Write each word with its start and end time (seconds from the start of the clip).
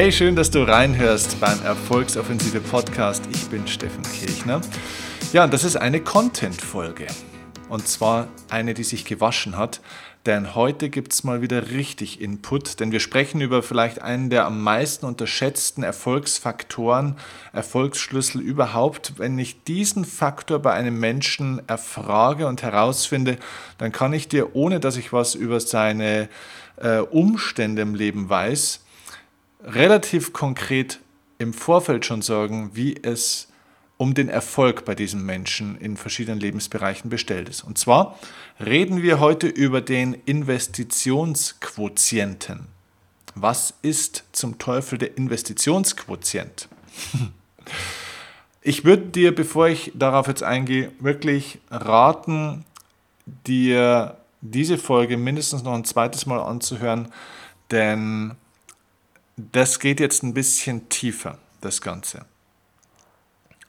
Hey, 0.00 0.10
schön, 0.10 0.34
dass 0.34 0.50
du 0.50 0.62
reinhörst 0.62 1.40
beim 1.40 1.62
Erfolgsoffensive 1.62 2.60
Podcast. 2.60 3.22
Ich 3.34 3.48
bin 3.48 3.68
Steffen 3.68 4.02
Kirchner. 4.02 4.62
Ja, 5.34 5.44
und 5.44 5.52
das 5.52 5.62
ist 5.62 5.76
eine 5.76 6.00
Content-Folge. 6.00 7.06
Und 7.68 7.86
zwar 7.86 8.28
eine, 8.48 8.72
die 8.72 8.82
sich 8.82 9.04
gewaschen 9.04 9.58
hat. 9.58 9.82
Denn 10.24 10.54
heute 10.54 10.88
gibt 10.88 11.12
es 11.12 11.22
mal 11.22 11.42
wieder 11.42 11.72
richtig 11.72 12.22
Input, 12.22 12.80
denn 12.80 12.92
wir 12.92 13.00
sprechen 13.00 13.42
über 13.42 13.62
vielleicht 13.62 14.00
einen 14.00 14.30
der 14.30 14.46
am 14.46 14.62
meisten 14.62 15.04
unterschätzten 15.04 15.82
Erfolgsfaktoren, 15.82 17.16
Erfolgsschlüssel 17.52 18.40
überhaupt. 18.40 19.18
Wenn 19.18 19.38
ich 19.38 19.64
diesen 19.64 20.06
Faktor 20.06 20.60
bei 20.60 20.72
einem 20.72 20.98
Menschen 20.98 21.60
erfrage 21.68 22.46
und 22.46 22.62
herausfinde, 22.62 23.36
dann 23.76 23.92
kann 23.92 24.14
ich 24.14 24.28
dir, 24.28 24.56
ohne 24.56 24.80
dass 24.80 24.96
ich 24.96 25.12
was 25.12 25.34
über 25.34 25.60
seine 25.60 26.30
äh, 26.78 27.00
Umstände 27.00 27.82
im 27.82 27.94
Leben 27.94 28.30
weiß, 28.30 28.80
relativ 29.64 30.32
konkret 30.32 31.00
im 31.38 31.52
Vorfeld 31.52 32.06
schon 32.06 32.22
sagen, 32.22 32.70
wie 32.74 32.96
es 33.02 33.48
um 33.96 34.14
den 34.14 34.28
Erfolg 34.30 34.86
bei 34.86 34.94
diesem 34.94 35.26
Menschen 35.26 35.76
in 35.76 35.96
verschiedenen 35.96 36.38
Lebensbereichen 36.40 37.10
bestellt 37.10 37.50
ist. 37.50 37.62
Und 37.62 37.76
zwar 37.76 38.18
reden 38.58 39.02
wir 39.02 39.20
heute 39.20 39.46
über 39.46 39.82
den 39.82 40.14
Investitionsquotienten. 40.24 42.68
Was 43.34 43.74
ist 43.82 44.24
zum 44.32 44.58
Teufel 44.58 44.98
der 44.98 45.16
Investitionsquotient? 45.16 46.68
Ich 48.62 48.84
würde 48.84 49.06
dir, 49.06 49.34
bevor 49.34 49.68
ich 49.68 49.90
darauf 49.94 50.26
jetzt 50.26 50.42
eingehe, 50.42 50.92
wirklich 50.98 51.60
raten, 51.70 52.66
dir 53.46 54.18
diese 54.42 54.76
Folge 54.76 55.16
mindestens 55.16 55.62
noch 55.62 55.72
ein 55.72 55.84
zweites 55.84 56.26
Mal 56.26 56.40
anzuhören, 56.40 57.10
denn 57.70 58.36
das 59.52 59.78
geht 59.78 60.00
jetzt 60.00 60.22
ein 60.22 60.34
bisschen 60.34 60.88
tiefer, 60.88 61.38
das 61.60 61.80
Ganze. 61.80 62.24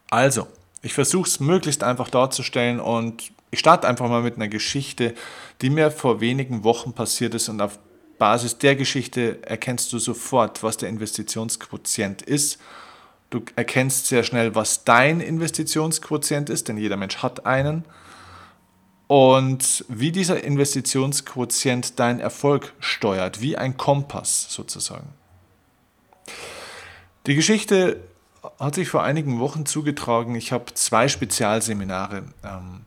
Also, 0.10 0.48
ich 0.82 0.94
versuche 0.94 1.28
es 1.28 1.40
möglichst 1.40 1.84
einfach 1.84 2.10
darzustellen 2.10 2.80
und 2.80 3.32
ich 3.52 3.60
starte 3.60 3.88
einfach 3.88 4.10
mal 4.10 4.24
mit 4.24 4.36
einer 4.36 4.48
Geschichte, 4.48 5.14
die 5.62 5.70
mir 5.70 5.92
vor 5.92 6.22
wenigen 6.22 6.64
Wochen 6.64 6.94
passiert 6.94 7.36
ist 7.36 7.50
und 7.50 7.62
auf 7.62 7.78
Basis 8.18 8.58
der 8.58 8.76
Geschichte 8.76 9.40
erkennst 9.42 9.92
du 9.94 10.00
sofort, 10.00 10.64
was 10.64 10.78
der 10.78 10.90
Investitionsquotient 10.90 12.22
ist. 12.22 12.60
Du 13.32 13.42
erkennst 13.56 14.08
sehr 14.08 14.24
schnell, 14.24 14.54
was 14.54 14.84
dein 14.84 15.22
Investitionsquotient 15.22 16.50
ist, 16.50 16.68
denn 16.68 16.78
jeder 16.78 16.98
Mensch 16.98 17.18
hat 17.18 17.46
einen. 17.46 17.84
Und 19.08 19.86
wie 19.88 20.12
dieser 20.12 20.44
Investitionsquotient 20.44 22.00
deinen 22.00 22.20
Erfolg 22.20 22.74
steuert, 22.80 23.42
wie 23.42 23.58
ein 23.58 23.76
Kompass 23.76 24.48
sozusagen. 24.50 25.10
Die 27.28 27.36
Geschichte 27.36 28.00
hat 28.60 28.74
sich 28.74 28.90
vor 28.90 29.04
einigen 29.04 29.40
Wochen 29.40 29.68
zugetragen. 29.68 30.34
Ich 30.34 30.52
habe 30.52 30.74
zwei 30.74 31.08
Spezialseminare. 31.08 32.24
Ähm, 32.44 32.82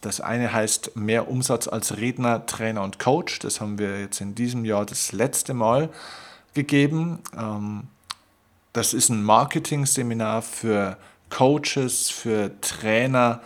das 0.00 0.20
eine 0.22 0.52
heißt 0.52 0.96
Mehr 0.96 1.28
Umsatz 1.28 1.68
als 1.68 1.98
Redner, 1.98 2.46
Trainer 2.46 2.82
und 2.82 2.98
Coach. 2.98 3.38
Das 3.40 3.60
haben 3.60 3.78
wir 3.78 4.00
jetzt 4.00 4.20
in 4.22 4.34
diesem 4.34 4.64
Jahr 4.64 4.86
das 4.86 5.12
letzte 5.12 5.52
Mal 5.52 5.90
gegeben. 6.54 7.18
Ähm, 7.36 7.84
das 8.72 8.94
ist 8.94 9.10
ein 9.10 9.22
Marketing-Seminar 9.22 10.40
für 10.40 10.96
Coaches, 11.28 12.08
für 12.08 12.58
Trainer 12.62 13.40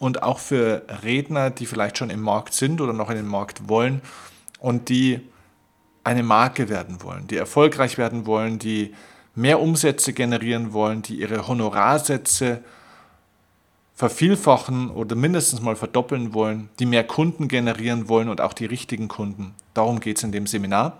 und 0.00 0.24
auch 0.24 0.40
für 0.40 0.82
Redner, 1.04 1.50
die 1.50 1.66
vielleicht 1.66 1.98
schon 1.98 2.10
im 2.10 2.20
Markt 2.20 2.54
sind 2.54 2.80
oder 2.80 2.92
noch 2.92 3.10
in 3.10 3.16
den 3.16 3.26
Markt 3.26 3.68
wollen 3.68 4.02
und 4.58 4.88
die 4.88 5.20
eine 6.02 6.24
Marke 6.24 6.68
werden 6.68 7.02
wollen, 7.02 7.28
die 7.28 7.36
erfolgreich 7.36 7.96
werden 7.96 8.26
wollen, 8.26 8.58
die 8.58 8.92
mehr 9.34 9.60
Umsätze 9.60 10.12
generieren 10.12 10.72
wollen, 10.72 11.02
die 11.02 11.16
ihre 11.16 11.46
Honorarsätze 11.48 12.62
vervielfachen 13.94 14.90
oder 14.90 15.14
mindestens 15.14 15.60
mal 15.60 15.76
verdoppeln 15.76 16.34
wollen, 16.34 16.68
die 16.78 16.86
mehr 16.86 17.04
Kunden 17.04 17.48
generieren 17.48 18.08
wollen 18.08 18.28
und 18.28 18.40
auch 18.40 18.52
die 18.52 18.66
richtigen 18.66 19.08
Kunden. 19.08 19.54
Darum 19.74 20.00
geht 20.00 20.16
es 20.18 20.24
in 20.24 20.32
dem 20.32 20.46
Seminar. 20.46 20.98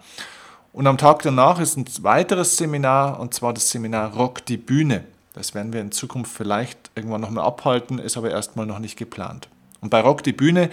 Und 0.72 0.86
am 0.86 0.98
Tag 0.98 1.22
danach 1.22 1.60
ist 1.60 1.76
ein 1.76 1.84
weiteres 2.02 2.56
Seminar, 2.56 3.20
und 3.20 3.34
zwar 3.34 3.52
das 3.52 3.70
Seminar 3.70 4.14
Rock 4.14 4.46
die 4.46 4.56
Bühne. 4.56 5.04
Das 5.34 5.54
werden 5.54 5.72
wir 5.72 5.80
in 5.80 5.92
Zukunft 5.92 6.32
vielleicht 6.32 6.90
irgendwann 6.94 7.20
nochmal 7.20 7.44
abhalten, 7.44 7.98
ist 7.98 8.16
aber 8.16 8.30
erstmal 8.30 8.66
noch 8.66 8.78
nicht 8.78 8.96
geplant. 8.96 9.48
Und 9.80 9.90
bei 9.90 10.00
Rock 10.00 10.22
die 10.22 10.32
Bühne 10.32 10.70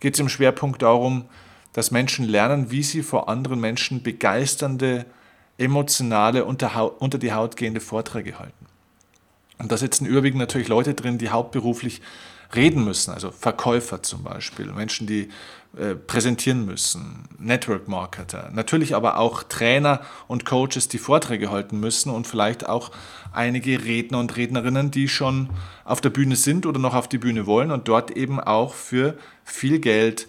geht 0.00 0.14
es 0.14 0.20
im 0.20 0.28
Schwerpunkt 0.28 0.82
darum, 0.82 1.24
dass 1.72 1.90
Menschen 1.90 2.26
lernen, 2.26 2.70
wie 2.70 2.82
sie 2.82 3.02
vor 3.02 3.28
anderen 3.28 3.60
Menschen 3.60 4.02
begeisternde 4.02 5.06
emotionale, 5.58 6.44
unter, 6.44 7.00
unter 7.00 7.18
die 7.18 7.32
Haut 7.32 7.56
gehende 7.56 7.80
Vorträge 7.80 8.38
halten. 8.38 8.66
Und 9.58 9.70
da 9.70 9.76
sitzen 9.76 10.06
überwiegend 10.06 10.40
natürlich 10.40 10.68
Leute 10.68 10.94
drin, 10.94 11.18
die 11.18 11.30
hauptberuflich 11.30 12.02
reden 12.54 12.84
müssen, 12.84 13.12
also 13.12 13.30
Verkäufer 13.30 14.02
zum 14.02 14.24
Beispiel, 14.24 14.66
Menschen, 14.66 15.06
die 15.06 15.30
äh, 15.78 15.94
präsentieren 15.94 16.66
müssen, 16.66 17.24
Network 17.38 17.88
Marketer, 17.88 18.50
natürlich 18.52 18.94
aber 18.94 19.18
auch 19.18 19.42
Trainer 19.42 20.00
und 20.28 20.44
Coaches, 20.44 20.88
die 20.88 20.98
Vorträge 20.98 21.50
halten 21.50 21.80
müssen 21.80 22.10
und 22.10 22.26
vielleicht 22.26 22.68
auch 22.68 22.90
einige 23.32 23.84
Redner 23.84 24.18
und 24.18 24.36
Rednerinnen, 24.36 24.90
die 24.90 25.08
schon 25.08 25.48
auf 25.84 26.00
der 26.00 26.10
Bühne 26.10 26.36
sind 26.36 26.66
oder 26.66 26.78
noch 26.78 26.94
auf 26.94 27.08
die 27.08 27.18
Bühne 27.18 27.46
wollen 27.46 27.70
und 27.70 27.88
dort 27.88 28.10
eben 28.10 28.38
auch 28.38 28.74
für 28.74 29.16
viel 29.44 29.78
Geld 29.78 30.28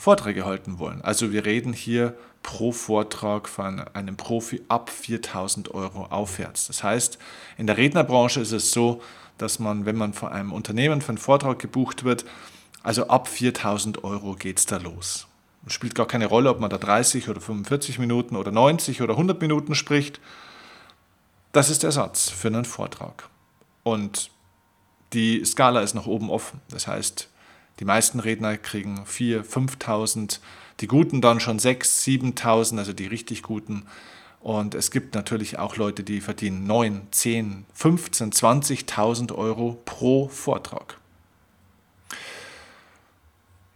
Vorträge 0.00 0.46
halten 0.46 0.78
wollen. 0.78 1.02
Also 1.02 1.30
wir 1.30 1.44
reden 1.44 1.74
hier 1.74 2.14
pro 2.42 2.72
Vortrag 2.72 3.46
von 3.50 3.80
einem 3.92 4.16
Profi 4.16 4.62
ab 4.66 4.88
4000 4.88 5.74
Euro 5.74 6.06
aufwärts. 6.06 6.68
Das 6.68 6.82
heißt, 6.82 7.18
in 7.58 7.66
der 7.66 7.76
Rednerbranche 7.76 8.40
ist 8.40 8.52
es 8.52 8.72
so, 8.72 9.02
dass 9.36 9.58
man, 9.58 9.84
wenn 9.84 9.96
man 9.96 10.14
von 10.14 10.30
einem 10.32 10.54
Unternehmen 10.54 11.02
für 11.02 11.10
einen 11.10 11.18
Vortrag 11.18 11.58
gebucht 11.58 12.02
wird, 12.02 12.24
also 12.82 13.08
ab 13.08 13.28
4000 13.28 14.02
Euro 14.02 14.36
geht 14.36 14.58
es 14.58 14.64
da 14.64 14.78
los. 14.78 15.26
Es 15.66 15.74
spielt 15.74 15.94
gar 15.94 16.06
keine 16.06 16.24
Rolle, 16.24 16.48
ob 16.48 16.60
man 16.60 16.70
da 16.70 16.78
30 16.78 17.28
oder 17.28 17.42
45 17.42 17.98
Minuten 17.98 18.36
oder 18.36 18.52
90 18.52 19.02
oder 19.02 19.12
100 19.12 19.38
Minuten 19.42 19.74
spricht. 19.74 20.18
Das 21.52 21.68
ist 21.68 21.82
der 21.82 21.92
Satz 21.92 22.30
für 22.30 22.48
einen 22.48 22.64
Vortrag. 22.64 23.28
Und 23.82 24.30
die 25.12 25.44
Skala 25.44 25.82
ist 25.82 25.92
nach 25.92 26.06
oben 26.06 26.30
offen. 26.30 26.62
Das 26.70 26.86
heißt, 26.86 27.29
die 27.80 27.84
meisten 27.84 28.20
Redner 28.20 28.56
kriegen 28.58 29.04
4.000, 29.04 29.42
5.000, 29.80 30.38
die 30.80 30.86
Guten 30.86 31.20
dann 31.20 31.40
schon 31.40 31.58
6.000, 31.58 32.36
7.000, 32.36 32.78
also 32.78 32.92
die 32.92 33.06
richtig 33.06 33.42
Guten. 33.42 33.86
Und 34.40 34.74
es 34.74 34.90
gibt 34.90 35.14
natürlich 35.14 35.58
auch 35.58 35.76
Leute, 35.76 36.02
die 36.02 36.20
verdienen 36.20 36.66
9, 36.66 37.08
10, 37.10 37.66
15, 37.74 38.32
20.000 38.32 39.34
Euro 39.34 39.78
pro 39.84 40.28
Vortrag. 40.28 40.98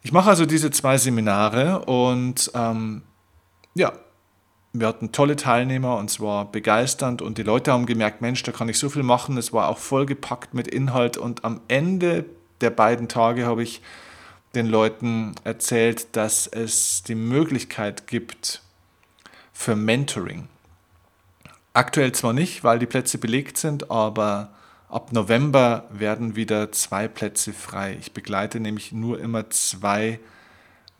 Ich 0.03 0.13
mache 0.13 0.29
also 0.29 0.45
diese 0.45 0.71
zwei 0.71 0.99
Seminare 0.99 1.87
und 1.87 2.51
ähm, 2.55 3.03
ja, 3.75 3.93
wir 4.75 4.87
hatten 4.87 5.13
tolle 5.13 5.37
Teilnehmer 5.37 5.97
und 5.97 6.11
zwar 6.11 6.51
begeisternd 6.51 7.23
und 7.23 7.39
die 7.39 7.43
Leute 7.43 7.73
haben 7.73 7.87
gemerkt, 7.87 8.21
Mensch, 8.21 8.43
da 8.43 8.53
kann 8.53 8.69
ich 8.69 8.79
so 8.79 8.91
viel 8.91 9.03
machen. 9.03 9.39
Es 9.39 9.53
war 9.53 9.69
auch 9.69 9.79
vollgepackt 9.79 10.53
mit 10.53 10.69
Inhalt 10.69 11.17
und 11.17 11.45
am 11.45 11.61
Ende 11.69 12.27
der 12.61 12.71
beiden 12.71 13.09
Tage 13.09 13.47
habe 13.47 13.63
ich 13.63 13.83
den 14.55 14.67
Leuten 14.67 15.35
erzählt, 15.45 16.17
dass 16.17 16.47
es 16.47 17.03
die 17.03 17.15
Möglichkeit 17.15 18.07
gibt 18.07 18.63
für 19.53 19.77
Mentoring. 19.77 20.49
Aktuell 21.73 22.13
zwar 22.13 22.33
nicht, 22.33 22.63
weil 22.63 22.79
die 22.79 22.87
Plätze 22.87 23.19
belegt 23.19 23.59
sind, 23.59 23.91
aber 23.91 24.51
ab 24.89 25.13
November 25.13 25.89
werden 25.91 26.37
wieder 26.37 26.71
zwei 26.71 27.09
Plätze 27.09 27.53
frei. 27.53 27.97
Ich 28.01 28.13
begleite 28.13 28.61
nämlich 28.61 28.93
nur 28.93 29.19
immer 29.19 29.51
zwei 29.51 30.21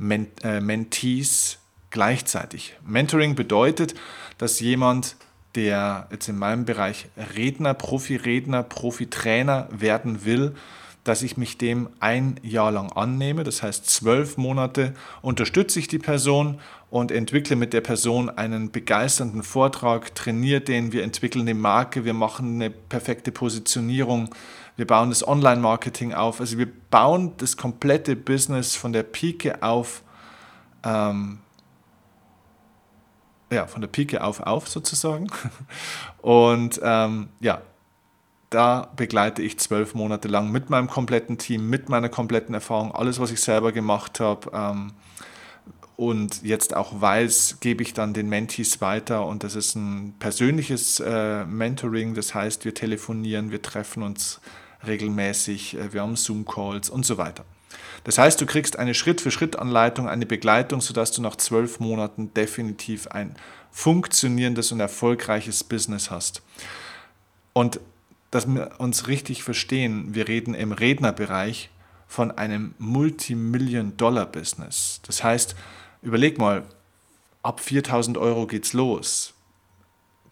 äh, 0.01 0.61
Mentees 0.61 1.59
gleichzeitig. 1.91 2.75
Mentoring 2.85 3.37
bedeutet, 3.37 3.95
dass 4.39 4.59
jemand, 4.59 5.15
der 5.55 6.09
jetzt 6.11 6.29
in 6.29 6.37
meinem 6.37 6.65
Bereich 6.65 7.07
Redner, 7.37 7.75
Profi-Redner, 7.75 8.65
Profi-Trainer 8.65 9.69
werden 9.71 10.25
will, 10.25 10.57
dass 11.05 11.23
ich 11.23 11.37
mich 11.37 11.59
dem 11.59 11.91
ein 12.01 12.41
Jahr 12.43 12.73
lang 12.73 12.91
annehme. 12.93 13.45
Das 13.45 13.63
heißt, 13.63 13.89
zwölf 13.89 14.39
Monate 14.39 14.95
unterstütze 15.21 15.79
ich 15.79 15.87
die 15.87 15.99
Person 15.99 16.59
und 16.91 17.13
entwickle 17.13 17.57
mit 17.57 17.75
der 17.75 17.83
Person 17.83 18.31
einen 18.31 18.71
begeisternden 18.71 19.43
Vortrag, 19.43 20.15
trainiere 20.15 20.63
den, 20.63 20.93
wir 20.93 21.03
entwickeln 21.03 21.43
eine 21.43 21.55
Marke, 21.55 22.07
wir 22.07 22.15
machen 22.15 22.55
eine 22.55 22.71
perfekte 22.71 23.33
Positionierung, 23.33 24.35
wir 24.77 24.87
bauen 24.87 25.11
das 25.11 25.27
Online-Marketing 25.27 26.15
auf. 26.15 26.41
Also 26.41 26.57
wir 26.57 26.69
bauen 26.91 27.33
das 27.37 27.57
komplette 27.57 28.17
Business 28.17 28.75
von 28.75 28.93
der 28.93 29.03
Pike 29.03 29.63
auf, 29.63 30.03
ähm, 30.85 31.41
ja, 33.53 33.67
von 33.67 33.83
der 33.83 33.89
Pike 33.89 34.25
auf 34.25 34.41
auf 34.41 34.69
sozusagen. 34.69 35.29
Und 36.23 36.81
ähm, 36.83 37.29
ja, 37.41 37.61
da 38.55 38.89
begleite 38.95 39.43
ich 39.43 39.59
zwölf 39.59 39.95
Monate 39.95 40.29
lang 40.29 40.51
mit 40.53 40.71
meinem 40.71 40.89
kompletten 40.89 41.39
Team, 41.39 41.69
mit 41.69 41.89
meiner 41.89 42.09
kompletten 42.09 42.55
Erfahrung, 42.55 42.95
alles, 42.95 43.19
was 43.19 43.33
ich 43.33 43.41
selber 43.41 43.73
gemacht 43.73 44.21
habe. 44.21 44.51
Ähm, 44.55 44.93
und 45.97 46.43
jetzt 46.43 46.75
auch 46.75 47.01
weiß, 47.01 47.59
gebe 47.61 47.83
ich 47.83 47.95
dann 47.95 48.15
den 48.15 48.29
Mentees 48.29 48.81
weiter 48.81 49.27
und 49.27 49.45
das 49.45 49.55
ist 49.55 49.75
ein 49.75 50.15
persönliches 50.19 51.01
äh, 51.01 51.45
Mentoring, 51.45 52.15
das 52.15 52.35
heißt, 52.35 52.65
wir 52.65 52.75
telefonieren, 52.75 53.51
wir 53.51 53.63
treffen 53.63 54.03
uns 54.03 54.41
regelmäßig, 54.87 55.77
äh, 55.77 55.93
wir 55.93 56.03
haben 56.03 56.17
Zoom-Calls 56.17 56.91
und 56.91 57.05
so 57.05 57.19
weiter. 57.19 57.45
Das 58.05 58.19
heißt, 58.19 58.41
du 58.41 58.47
kriegst 58.47 58.79
eine 58.79 58.95
Schritt-für-Schritt-Anleitung, 58.95 60.09
eine 60.09 60.27
Begleitung, 60.27 60.81
sodass 60.81 61.11
du 61.13 61.23
nach 61.23 61.37
zwölf 61.37 61.81
Monaten 61.81 62.33
definitiv 62.35 63.09
ein 63.09 63.35
funktionierendes 63.71 64.71
und 64.73 64.81
erfolgreiches 64.81 65.65
Business 65.65 66.11
hast. 66.11 66.43
Und 67.53 67.81
dass 68.35 68.47
wir 68.49 68.73
uns 68.79 69.07
richtig 69.07 69.45
verstehen, 69.45 70.15
wir 70.15 70.27
reden 70.27 70.55
im 70.55 70.73
Rednerbereich 70.73 71.71
von 72.09 72.33
einem 72.33 72.75
Multimillion-Dollar-Business. 72.79 75.03
Das 75.07 75.23
heißt, 75.23 75.55
überleg 76.03 76.39
mal, 76.39 76.65
ab 77.45 77.61
4000 77.61 78.19
Euro 78.19 78.49
geht's 78.49 78.73
los. 78.73 79.35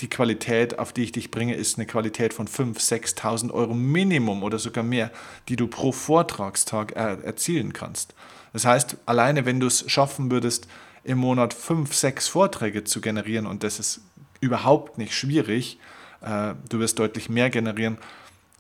Die 0.01 0.11
Qualität, 0.11 0.81
auf 0.81 0.93
die 0.93 1.05
ich 1.05 1.13
dich 1.13 1.31
bringe, 1.31 1.55
ist 1.55 1.79
eine 1.79 1.87
Qualität 1.87 2.35
von 2.35 2.49
5.000, 2.49 3.15
6.000 3.15 3.53
Euro 3.53 3.73
Minimum 3.73 4.43
oder 4.43 4.59
sogar 4.59 4.83
mehr, 4.83 5.13
die 5.49 5.55
du 5.55 5.69
pro 5.69 5.93
Vortragstag 5.93 6.91
er 6.93 7.23
erzielen 7.23 7.73
kannst. 7.73 8.17
Das 8.53 8.65
heißt, 8.65 8.97
alleine 9.07 9.47
wenn 9.47 9.61
du 9.61 9.69
es 9.69 9.89
schaffen 9.89 10.33
würdest, 10.33 10.67
im 11.05 11.19
Monat 11.19 11.55
fünf, 11.55 11.95
sechs 11.95 12.27
Vorträge 12.27 12.83
zu 12.83 13.01
generieren, 13.01 13.47
und 13.47 13.63
das 13.63 13.79
ist 13.79 14.01
überhaupt 14.41 14.99
nicht 14.99 15.15
schwierig, 15.15 15.79
äh, 16.23 16.55
du 16.69 16.79
wirst 16.79 16.99
deutlich 16.99 17.29
mehr 17.29 17.51
generieren, 17.51 17.99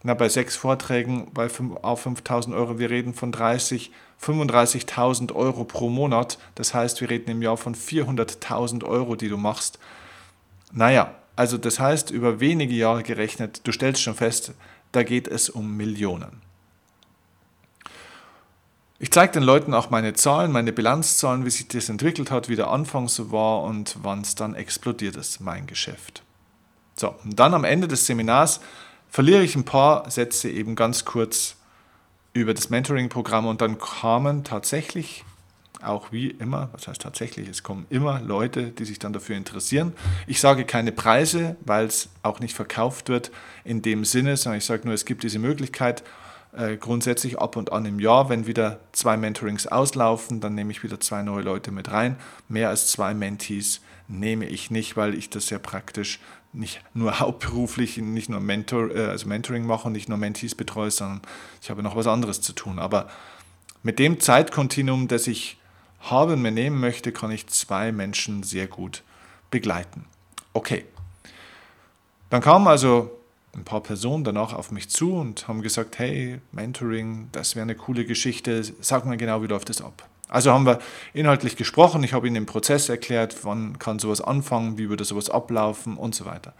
na, 0.04 0.14
bei 0.14 0.28
sechs 0.28 0.56
Vorträgen 0.56 1.28
bei 1.32 1.48
5, 1.48 1.76
auf 1.82 2.02
5000 2.02 2.54
Euro, 2.56 2.78
wir 2.78 2.90
reden 2.90 3.14
von 3.14 3.30
30, 3.30 3.92
35.000 4.20 5.32
Euro 5.32 5.64
pro 5.64 5.88
Monat. 5.88 6.38
Das 6.56 6.74
heißt, 6.74 7.00
wir 7.00 7.10
reden 7.10 7.30
im 7.30 7.42
Jahr 7.42 7.56
von 7.56 7.74
400.000 7.74 8.84
Euro, 8.84 9.14
die 9.14 9.28
du 9.28 9.36
machst. 9.36 9.78
Naja, 10.72 11.14
also 11.36 11.56
das 11.56 11.78
heißt, 11.78 12.10
über 12.10 12.40
wenige 12.40 12.74
Jahre 12.74 13.04
gerechnet, 13.04 13.60
du 13.64 13.72
stellst 13.72 14.02
schon 14.02 14.14
fest, 14.14 14.54
da 14.90 15.04
geht 15.04 15.28
es 15.28 15.48
um 15.48 15.76
Millionen. 15.76 16.42
Ich 18.98 19.10
zeige 19.10 19.32
den 19.32 19.42
Leuten 19.42 19.74
auch 19.74 19.90
meine 19.90 20.14
Zahlen, 20.14 20.52
meine 20.52 20.72
Bilanzzahlen, 20.72 21.44
wie 21.44 21.50
sich 21.50 21.66
das 21.68 21.88
entwickelt 21.88 22.30
hat, 22.30 22.48
wie 22.48 22.56
der 22.56 22.68
Anfang 22.68 23.08
so 23.08 23.32
war 23.32 23.62
und 23.62 23.96
wann 24.02 24.20
es 24.20 24.34
dann 24.34 24.54
explodiert 24.54 25.16
ist, 25.16 25.40
mein 25.40 25.66
Geschäft. 25.66 26.22
So, 26.94 27.14
und 27.24 27.38
dann 27.38 27.54
am 27.54 27.64
Ende 27.64 27.88
des 27.88 28.06
Seminars 28.06 28.60
verliere 29.08 29.42
ich 29.42 29.56
ein 29.56 29.64
paar 29.64 30.10
Sätze 30.10 30.50
eben 30.50 30.74
ganz 30.74 31.04
kurz 31.04 31.56
über 32.32 32.54
das 32.54 32.70
Mentoring-Programm 32.70 33.46
und 33.46 33.60
dann 33.60 33.78
kamen 33.78 34.44
tatsächlich 34.44 35.24
auch 35.82 36.12
wie 36.12 36.28
immer, 36.28 36.68
was 36.72 36.88
heißt 36.88 37.02
tatsächlich, 37.02 37.48
es 37.48 37.62
kommen 37.62 37.86
immer 37.90 38.20
Leute, 38.20 38.70
die 38.70 38.84
sich 38.84 38.98
dann 38.98 39.12
dafür 39.12 39.36
interessieren. 39.36 39.92
Ich 40.26 40.40
sage 40.40 40.64
keine 40.64 40.92
Preise, 40.92 41.56
weil 41.64 41.86
es 41.86 42.08
auch 42.22 42.40
nicht 42.40 42.54
verkauft 42.54 43.08
wird 43.08 43.30
in 43.64 43.82
dem 43.82 44.04
Sinne, 44.04 44.36
sondern 44.36 44.58
ich 44.58 44.64
sage 44.64 44.84
nur, 44.84 44.94
es 44.94 45.04
gibt 45.04 45.24
diese 45.24 45.38
Möglichkeit 45.38 46.04
äh, 46.56 46.76
grundsätzlich 46.76 47.38
ab 47.38 47.56
und 47.56 47.72
an 47.72 47.84
im 47.84 47.98
Jahr, 47.98 48.28
wenn 48.28 48.46
wieder 48.46 48.80
zwei 48.92 49.16
Mentorings 49.16 49.66
auslaufen, 49.66 50.40
dann 50.40 50.54
nehme 50.54 50.70
ich 50.70 50.82
wieder 50.82 51.00
zwei 51.00 51.22
neue 51.22 51.42
Leute 51.42 51.70
mit 51.70 51.90
rein. 51.90 52.16
Mehr 52.48 52.68
als 52.68 52.88
zwei 52.88 53.14
Mentees 53.14 53.80
nehme 54.08 54.46
ich 54.46 54.70
nicht, 54.70 54.96
weil 54.96 55.14
ich 55.14 55.30
das 55.30 55.50
ja 55.50 55.58
praktisch 55.58 56.20
nicht 56.52 56.80
nur 56.94 57.18
hauptberuflich, 57.20 57.98
nicht 57.98 58.28
nur 58.28 58.40
Mentor, 58.40 58.90
äh, 58.94 59.06
also 59.06 59.28
Mentoring 59.28 59.66
mache 59.66 59.86
und 59.86 59.92
nicht 59.92 60.08
nur 60.08 60.18
Mentees 60.18 60.54
betreue, 60.54 60.90
sondern 60.90 61.22
ich 61.60 61.70
habe 61.70 61.82
noch 61.82 61.96
was 61.96 62.06
anderes 62.06 62.40
zu 62.40 62.52
tun. 62.52 62.78
Aber 62.78 63.08
mit 63.82 63.98
dem 63.98 64.20
Zeitkontinuum, 64.20 65.08
das 65.08 65.26
ich 65.26 65.58
habe 66.00 66.34
und 66.34 66.42
mir 66.42 66.52
nehmen 66.52 66.80
möchte, 66.80 67.12
kann 67.12 67.30
ich 67.30 67.46
zwei 67.46 67.92
Menschen 67.92 68.42
sehr 68.42 68.66
gut 68.66 69.02
begleiten. 69.50 70.04
Okay. 70.52 70.84
Dann 72.30 72.40
kamen 72.40 72.66
also 72.66 73.10
ein 73.54 73.64
paar 73.64 73.82
Personen 73.82 74.24
danach 74.24 74.54
auf 74.54 74.70
mich 74.70 74.88
zu 74.88 75.14
und 75.14 75.46
haben 75.46 75.62
gesagt, 75.62 75.98
hey, 75.98 76.40
Mentoring, 76.52 77.28
das 77.32 77.54
wäre 77.54 77.64
eine 77.64 77.74
coole 77.74 78.04
Geschichte, 78.04 78.62
sag 78.80 79.04
mal 79.04 79.16
genau, 79.16 79.42
wie 79.42 79.46
läuft 79.46 79.68
das 79.68 79.82
ab? 79.82 80.08
Also 80.32 80.50
haben 80.50 80.64
wir 80.64 80.78
inhaltlich 81.12 81.56
gesprochen, 81.56 82.02
ich 82.04 82.14
habe 82.14 82.26
ihnen 82.26 82.32
den 82.32 82.46
Prozess 82.46 82.88
erklärt, 82.88 83.44
wann 83.44 83.78
kann 83.78 83.98
sowas 83.98 84.22
anfangen, 84.22 84.78
wie 84.78 84.88
würde 84.88 85.04
sowas 85.04 85.28
ablaufen 85.28 85.98
und 85.98 86.14
so 86.14 86.24
weiter. 86.24 86.54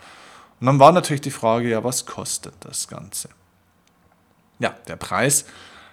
Und 0.61 0.67
dann 0.67 0.79
war 0.79 0.93
natürlich 0.93 1.23
die 1.23 1.31
Frage, 1.31 1.71
ja, 1.71 1.83
was 1.83 2.05
kostet 2.05 2.53
das 2.61 2.87
Ganze? 2.87 3.31
Ja, 4.59 4.75
der 4.89 4.97
Preis 4.97 5.47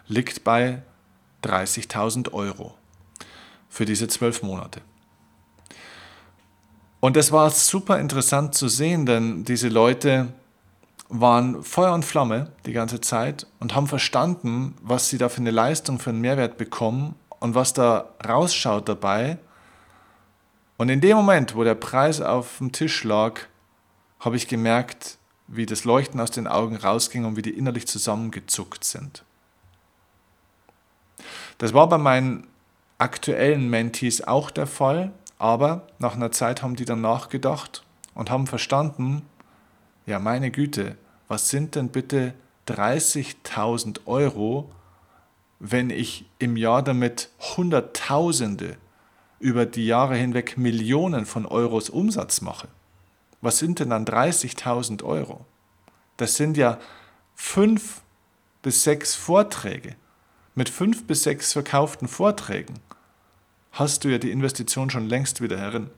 liegt 0.08 0.44
bei 0.44 0.82
30.000 1.46 2.34
Euro 2.34 2.76
für 3.70 3.86
diese 3.86 4.10
zwölf 4.10 4.44
Monate. 4.44 4.82
Und 7.00 7.16
es 7.16 7.32
war 7.32 7.50
super 7.50 7.98
interessant 7.98 8.56
zu 8.56 8.68
sehen, 8.68 9.06
denn 9.06 9.46
diese 9.46 9.70
Leute 9.70 10.34
waren 11.08 11.64
Feuer 11.64 11.94
und 11.94 12.04
Flamme 12.04 12.52
die 12.66 12.74
ganze 12.74 13.00
Zeit 13.00 13.48
und 13.62 13.74
haben 13.74 13.88
verstanden, 13.88 14.76
was 14.82 15.08
sie 15.08 15.18
da 15.18 15.30
für 15.30 15.40
eine 15.40 15.52
Leistung, 15.52 15.98
für 15.98 16.10
einen 16.10 16.20
Mehrwert 16.20 16.58
bekommen 16.58 17.16
und 17.40 17.56
was 17.56 17.74
da 17.74 18.10
rausschaut 18.26 18.88
dabei. 18.90 19.38
Und 20.78 20.90
in 20.90 21.02
dem 21.02 21.18
Moment, 21.18 21.56
wo 21.56 21.64
der 21.64 21.76
Preis 21.76 22.22
auf 22.22 22.58
dem 22.60 22.72
Tisch 22.72 23.04
lag, 23.04 23.42
habe 24.20 24.36
ich 24.36 24.48
gemerkt, 24.48 25.18
wie 25.48 25.66
das 25.66 25.84
Leuchten 25.84 26.20
aus 26.20 26.32
den 26.32 26.48
Augen 26.48 26.76
rausging 26.76 27.26
und 27.26 27.36
wie 27.36 27.42
die 27.42 27.58
innerlich 27.58 27.88
zusammengezuckt 27.88 28.84
sind. 28.84 29.24
Das 31.58 31.74
war 31.74 31.90
bei 31.90 31.98
meinen 31.98 32.48
aktuellen 32.98 33.70
Mentees 33.70 34.26
auch 34.26 34.52
der 34.52 34.68
Fall, 34.68 35.12
aber 35.38 35.88
nach 36.00 36.16
einer 36.16 36.32
Zeit 36.32 36.62
haben 36.62 36.76
die 36.76 36.86
dann 36.86 37.02
nachgedacht 37.02 37.84
und 38.14 38.30
haben 38.30 38.48
verstanden, 38.48 39.24
ja 40.06 40.20
meine 40.20 40.52
Güte, 40.52 40.98
was 41.28 41.50
sind 41.50 41.76
denn 41.76 41.90
bitte 41.90 42.34
30.000 42.68 44.06
Euro 44.06 44.70
wenn 45.60 45.90
ich 45.90 46.26
im 46.40 46.56
Jahr 46.56 46.82
damit 46.82 47.30
Hunderttausende 47.58 48.78
über 49.40 49.66
die 49.66 49.86
Jahre 49.86 50.16
hinweg 50.16 50.58
Millionen 50.58 51.26
von 51.26 51.46
Euros 51.46 51.90
Umsatz 51.90 52.42
mache. 52.42 52.68
Was 53.42 53.60
sind 53.60 53.80
denn 53.80 53.90
dann 53.90 54.06
30.000 54.06 55.04
Euro? 55.04 55.46
Das 56.18 56.36
sind 56.36 56.58
ja 56.58 56.78
fünf 57.36 58.02
bis 58.62 58.84
sechs 58.84 59.16
Vorträge. 59.16 59.96
Mit 60.56 60.68
fünf 60.68 61.08
bis 61.08 61.24
sechs 61.24 61.54
verkauften 61.54 62.08
Vorträgen 62.08 62.80
hast 63.72 64.04
du 64.04 64.10
ja 64.10 64.18
die 64.18 64.32
Investition 64.32 64.90
schon 64.90 65.08
längst 65.08 65.42
wieder 65.42 65.58
herin. 65.58 65.90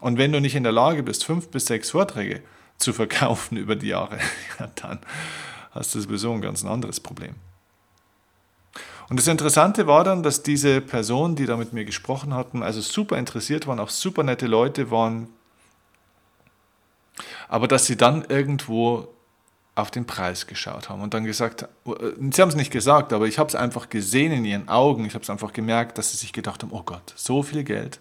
Und 0.00 0.18
wenn 0.18 0.32
du 0.32 0.40
nicht 0.40 0.54
in 0.54 0.62
der 0.62 0.72
Lage 0.72 1.02
bist, 1.02 1.24
fünf 1.24 1.48
bis 1.48 1.66
sechs 1.66 1.90
Vorträge 1.90 2.42
zu 2.78 2.92
verkaufen 2.92 3.56
über 3.56 3.76
die 3.76 3.88
Jahre, 3.88 4.18
ja, 4.58 4.68
dann 4.76 5.00
hast 5.72 5.94
du 5.94 6.00
sowieso 6.00 6.32
ein 6.32 6.40
ganz 6.40 6.64
anderes 6.64 7.00
Problem. 7.00 7.34
Und 9.10 9.18
das 9.18 9.26
Interessante 9.26 9.88
war 9.88 10.04
dann, 10.04 10.22
dass 10.22 10.44
diese 10.44 10.80
Personen, 10.80 11.34
die 11.34 11.44
da 11.44 11.56
mit 11.56 11.72
mir 11.72 11.84
gesprochen 11.84 12.32
hatten, 12.32 12.62
also 12.62 12.80
super 12.80 13.18
interessiert 13.18 13.66
waren, 13.66 13.80
auch 13.80 13.90
super 13.90 14.22
nette 14.22 14.46
Leute 14.46 14.92
waren, 14.92 15.28
aber 17.48 17.66
dass 17.66 17.86
sie 17.86 17.96
dann 17.96 18.24
irgendwo 18.24 19.08
auf 19.74 19.90
den 19.90 20.06
Preis 20.06 20.46
geschaut 20.46 20.88
haben 20.88 21.02
und 21.02 21.12
dann 21.12 21.24
gesagt, 21.24 21.62
äh, 21.62 21.68
sie 22.30 22.40
haben 22.40 22.50
es 22.50 22.54
nicht 22.54 22.70
gesagt, 22.70 23.12
aber 23.12 23.26
ich 23.26 23.40
habe 23.40 23.48
es 23.48 23.56
einfach 23.56 23.88
gesehen 23.88 24.30
in 24.30 24.44
ihren 24.44 24.68
Augen, 24.68 25.04
ich 25.04 25.14
habe 25.14 25.24
es 25.24 25.30
einfach 25.30 25.52
gemerkt, 25.52 25.98
dass 25.98 26.12
sie 26.12 26.16
sich 26.16 26.32
gedacht 26.32 26.62
haben, 26.62 26.72
oh 26.72 26.82
Gott, 26.84 27.12
so 27.16 27.42
viel 27.42 27.64
Geld. 27.64 27.98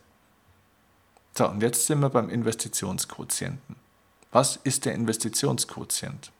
So, 1.35 1.47
und 1.47 1.63
jetzt 1.63 1.87
sind 1.87 2.01
wir 2.01 2.09
beim 2.09 2.29
Investitionsquotienten. 2.29 3.77
Was 4.31 4.57
ist 4.57 4.85
der 4.85 4.93
Investitionsquotient? 4.93 6.31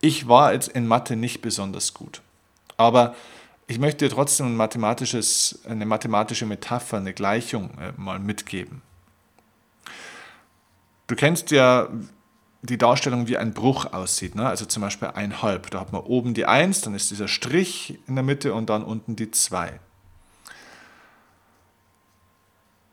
Ich 0.00 0.26
war 0.26 0.52
jetzt 0.52 0.68
in 0.68 0.88
Mathe 0.88 1.14
nicht 1.14 1.40
besonders 1.40 1.94
gut. 1.94 2.20
Aber 2.76 3.14
ich 3.66 3.78
möchte 3.78 4.06
dir 4.06 4.14
trotzdem 4.14 4.46
ein 4.46 4.56
mathematisches, 4.56 5.60
eine 5.66 5.86
mathematische 5.86 6.46
Metapher, 6.46 6.98
eine 6.98 7.14
Gleichung 7.14 7.70
äh, 7.78 7.92
mal 7.96 8.18
mitgeben. 8.18 8.82
Du 11.06 11.16
kennst 11.16 11.50
ja 11.50 11.88
die 12.62 12.78
Darstellung, 12.78 13.28
wie 13.28 13.36
ein 13.36 13.52
Bruch 13.52 13.92
aussieht. 13.92 14.34
Ne? 14.34 14.46
Also 14.48 14.64
zum 14.64 14.80
Beispiel 14.80 15.08
ein 15.08 15.42
Halb. 15.42 15.70
Da 15.70 15.80
hat 15.80 15.92
man 15.92 16.02
oben 16.02 16.32
die 16.32 16.46
1, 16.46 16.80
dann 16.80 16.94
ist 16.94 17.10
dieser 17.10 17.28
Strich 17.28 17.98
in 18.06 18.14
der 18.14 18.24
Mitte 18.24 18.54
und 18.54 18.70
dann 18.70 18.82
unten 18.82 19.16
die 19.16 19.30
2. 19.30 19.80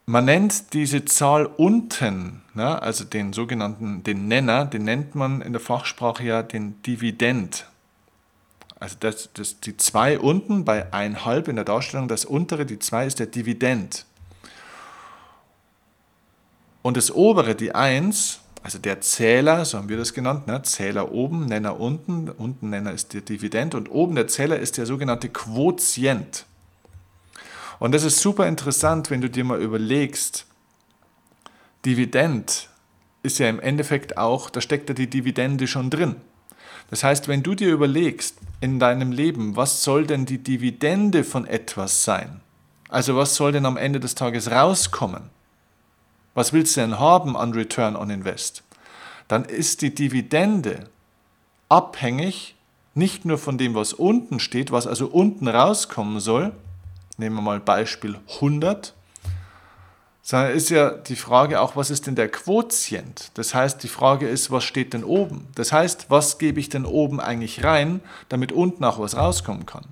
Man 0.05 0.25
nennt 0.25 0.73
diese 0.73 1.05
Zahl 1.05 1.45
unten, 1.45 2.41
ne? 2.53 2.81
also 2.81 3.05
den 3.05 3.31
sogenannten, 3.31 4.03
den 4.03 4.27
Nenner, 4.27 4.65
den 4.65 4.83
nennt 4.83 5.15
man 5.15 5.41
in 5.41 5.53
der 5.53 5.61
Fachsprache 5.61 6.23
ja 6.23 6.43
den 6.43 6.81
Dividend. 6.83 7.70
Also 8.81 8.95
das, 9.00 9.29
das, 9.35 9.59
die 9.59 9.77
2 9.77 10.17
unten 10.17 10.65
bei 10.65 10.91
1,5 10.91 11.50
in 11.50 11.55
der 11.55 11.65
Darstellung, 11.65 12.07
das 12.07 12.25
untere, 12.25 12.65
die 12.65 12.79
2 12.79 13.05
ist 13.05 13.19
der 13.19 13.27
Dividend. 13.27 14.07
Und 16.81 16.97
das 16.97 17.11
obere, 17.11 17.53
die 17.53 17.75
1, 17.75 18.39
also 18.63 18.79
der 18.79 19.00
Zähler, 19.00 19.65
so 19.65 19.77
haben 19.77 19.88
wir 19.88 19.97
das 19.97 20.15
genannt, 20.15 20.47
ne? 20.47 20.63
Zähler 20.63 21.11
oben, 21.11 21.45
Nenner 21.45 21.79
unten, 21.79 22.27
unten 22.29 22.71
Nenner 22.71 22.91
ist 22.91 23.13
der 23.13 23.21
Dividend 23.21 23.75
und 23.75 23.88
oben 23.91 24.15
der 24.15 24.27
Zähler 24.27 24.57
ist 24.57 24.79
der 24.79 24.88
sogenannte 24.88 25.29
Quotient. 25.29 26.47
Und 27.77 27.91
das 27.91 28.03
ist 28.03 28.19
super 28.19 28.47
interessant, 28.47 29.11
wenn 29.11 29.21
du 29.21 29.29
dir 29.29 29.43
mal 29.43 29.61
überlegst, 29.61 30.47
Dividend 31.85 32.67
ist 33.21 33.38
ja 33.38 33.47
im 33.47 33.59
Endeffekt 33.59 34.17
auch, 34.17 34.50
da 34.50 34.59
steckt 34.59 34.89
ja 34.89 34.95
die 34.95 35.07
Dividende 35.07 35.67
schon 35.67 35.91
drin. 35.91 36.15
Das 36.89 37.03
heißt, 37.03 37.27
wenn 37.27 37.43
du 37.43 37.55
dir 37.55 37.71
überlegst 37.71 38.38
in 38.59 38.79
deinem 38.79 39.11
Leben, 39.11 39.55
was 39.55 39.83
soll 39.83 40.05
denn 40.05 40.25
die 40.25 40.39
Dividende 40.39 41.23
von 41.23 41.45
etwas 41.45 42.03
sein? 42.03 42.41
Also 42.89 43.15
was 43.15 43.35
soll 43.35 43.53
denn 43.53 43.65
am 43.65 43.77
Ende 43.77 44.00
des 44.00 44.15
Tages 44.15 44.51
rauskommen? 44.51 45.29
Was 46.33 46.53
willst 46.53 46.75
du 46.75 46.81
denn 46.81 47.00
haben 47.00 47.38
an 47.38 47.53
Return 47.53 47.95
on 47.95 48.09
Invest? 48.09 48.63
Dann 49.27 49.45
ist 49.45 49.81
die 49.81 49.95
Dividende 49.95 50.89
abhängig 51.69 52.55
nicht 52.93 53.23
nur 53.23 53.38
von 53.38 53.57
dem, 53.57 53.75
was 53.75 53.93
unten 53.93 54.39
steht, 54.39 54.71
was 54.71 54.88
also 54.88 55.07
unten 55.07 55.47
rauskommen 55.47 56.19
soll, 56.19 56.51
nehmen 57.17 57.38
wir 57.38 57.41
mal 57.41 57.59
Beispiel 57.61 58.19
100, 58.35 58.93
sondern 60.31 60.53
ist 60.53 60.69
ja 60.69 60.91
die 60.91 61.17
Frage 61.17 61.59
auch, 61.59 61.75
was 61.75 61.89
ist 61.89 62.07
denn 62.07 62.15
der 62.15 62.29
Quotient? 62.29 63.31
Das 63.33 63.53
heißt, 63.53 63.83
die 63.83 63.89
Frage 63.89 64.29
ist, 64.29 64.50
was 64.50 64.63
steht 64.63 64.93
denn 64.93 65.03
oben? 65.03 65.50
Das 65.55 65.73
heißt, 65.73 66.05
was 66.07 66.38
gebe 66.38 66.57
ich 66.61 66.69
denn 66.69 66.85
oben 66.85 67.19
eigentlich 67.19 67.65
rein, 67.65 68.00
damit 68.29 68.53
unten 68.53 68.85
auch 68.85 68.97
was 68.97 69.17
rauskommen 69.17 69.65
kann? 69.65 69.83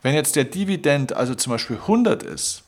Wenn 0.00 0.14
jetzt 0.14 0.36
der 0.36 0.44
Dividend 0.44 1.12
also 1.12 1.34
zum 1.34 1.50
Beispiel 1.50 1.74
100 1.74 2.22
ist 2.22 2.62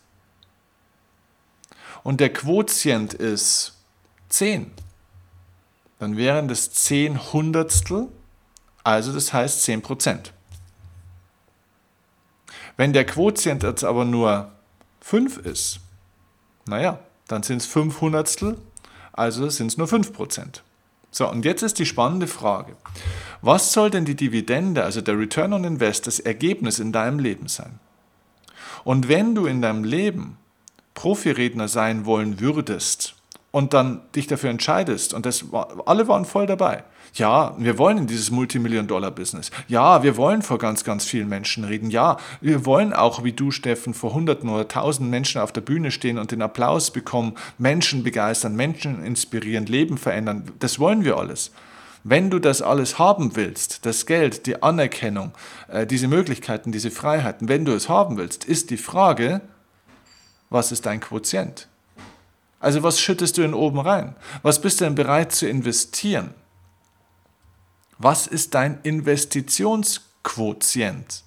und 2.02 2.18
der 2.18 2.32
Quotient 2.32 3.14
ist 3.14 3.75
10, 4.30 4.73
dann 6.00 6.16
wären 6.16 6.49
das 6.49 6.73
10 6.73 7.32
Hundertstel, 7.32 8.09
also 8.82 9.12
das 9.12 9.32
heißt 9.32 9.62
10 9.62 9.82
Prozent. 9.82 10.32
Wenn 12.76 12.92
der 12.92 13.06
Quotient 13.06 13.62
jetzt 13.62 13.85
aber 13.85 14.04
nur 14.04 14.50
5 15.02 15.37
ist, 15.37 15.78
naja, 16.67 16.99
dann 17.29 17.43
sind 17.43 17.59
es 17.59 17.67
5 17.67 18.00
Hundertstel, 18.00 18.57
also 19.12 19.49
sind 19.49 19.69
es 19.69 19.76
nur 19.76 19.88
5 19.88 20.12
Prozent. 20.12 20.62
So, 21.11 21.29
und 21.29 21.45
jetzt 21.45 21.62
ist 21.62 21.79
die 21.79 21.87
spannende 21.87 22.26
Frage. 22.26 22.76
Was 23.43 23.73
soll 23.73 23.90
denn 23.90 24.05
die 24.05 24.14
Dividende, 24.14 24.85
also 24.85 25.00
der 25.00 25.19
Return 25.19 25.52
on 25.52 25.64
Invest, 25.64 26.07
das 26.07 26.21
Ergebnis 26.21 26.79
in 26.79 26.93
deinem 26.93 27.19
Leben 27.19 27.49
sein? 27.49 27.81
Und 28.85 29.09
wenn 29.09 29.35
du 29.35 29.47
in 29.47 29.61
deinem 29.61 29.85
Leben 29.85 30.37
Profiredner 30.95 31.69
sein 31.69 32.05
wollen 32.05 32.40
würdest 32.40 33.14
und 33.50 33.75
dann 33.75 34.02
dich 34.14 34.26
dafür 34.26 34.50
entscheidest, 34.50 35.14
und 35.14 35.26
das 35.26 35.45
alle 35.87 36.09
waren 36.09 36.25
voll 36.25 36.47
dabei, 36.47 36.85
ja, 37.14 37.54
wir 37.59 37.78
wollen 37.78 37.99
in 37.99 38.07
dieses 38.07 38.30
Multimillion-Dollar-Business. 38.30 39.50
Ja, 39.69 40.02
wir 40.02 40.16
wollen 40.16 40.42
vor 40.42 40.59
ganz, 40.59 40.85
ganz 40.85 41.04
vielen 41.04 41.28
Menschen 41.28 41.64
reden. 41.64 41.90
Ja, 41.90 42.19
wir 42.40 42.64
wollen 42.66 42.92
auch, 42.92 43.25
wie 43.25 43.33
du, 43.33 43.50
Steffen, 43.50 43.95
vor 43.95 44.14
Hunderten 44.14 44.49
oder 44.49 44.69
Tausenden 44.69 45.11
Menschen 45.11 45.40
auf 45.40 45.52
der 45.52 45.61
Bühne 45.61 45.90
stehen 45.90 46.19
und 46.19 46.30
den 46.30 46.42
Applaus 46.42 46.90
bekommen, 46.90 47.35
Menschen 47.59 48.04
begeistern, 48.04 48.54
Menschen 48.54 49.02
inspirieren, 49.04 49.66
Leben 49.66 49.99
verändern. 49.99 50.52
Das 50.61 50.78
wollen 50.78 51.04
wir 51.04 51.16
alles. 51.16 51.50
Wenn 52.02 52.30
du 52.30 52.38
das 52.38 52.62
alles 52.62 52.99
haben 52.99 53.37
willst, 53.37 53.85
das 53.85 54.07
Geld, 54.07 54.47
die 54.47 54.62
Anerkennung, 54.62 55.33
äh, 55.69 55.87
diese 55.87 56.09
Möglichkeiten, 56.09 56.73
diese 56.73 56.90
Freiheiten, 56.90 57.49
wenn 57.49 57.64
du 57.64 57.73
es 57.73 57.88
haben 57.88 58.16
willst, 58.16 58.45
ist 58.45 58.71
die 58.71 58.78
Frage, 58.78 59.42
was 60.49 60.73
ist 60.73 60.87
dein 60.87 61.00
Quotient? 61.00 61.69
Also 62.61 62.83
was 62.83 63.00
schüttest 63.00 63.38
du 63.38 63.43
in 63.43 63.55
oben 63.55 63.81
rein? 63.81 64.14
Was 64.43 64.61
bist 64.61 64.81
du 64.81 64.85
denn 64.85 64.95
bereit 64.95 65.33
zu 65.33 65.49
investieren? 65.49 66.35
Was 67.99 68.26
ist 68.26 68.55
dein 68.55 68.81
Investitionsquotient? 68.83 71.25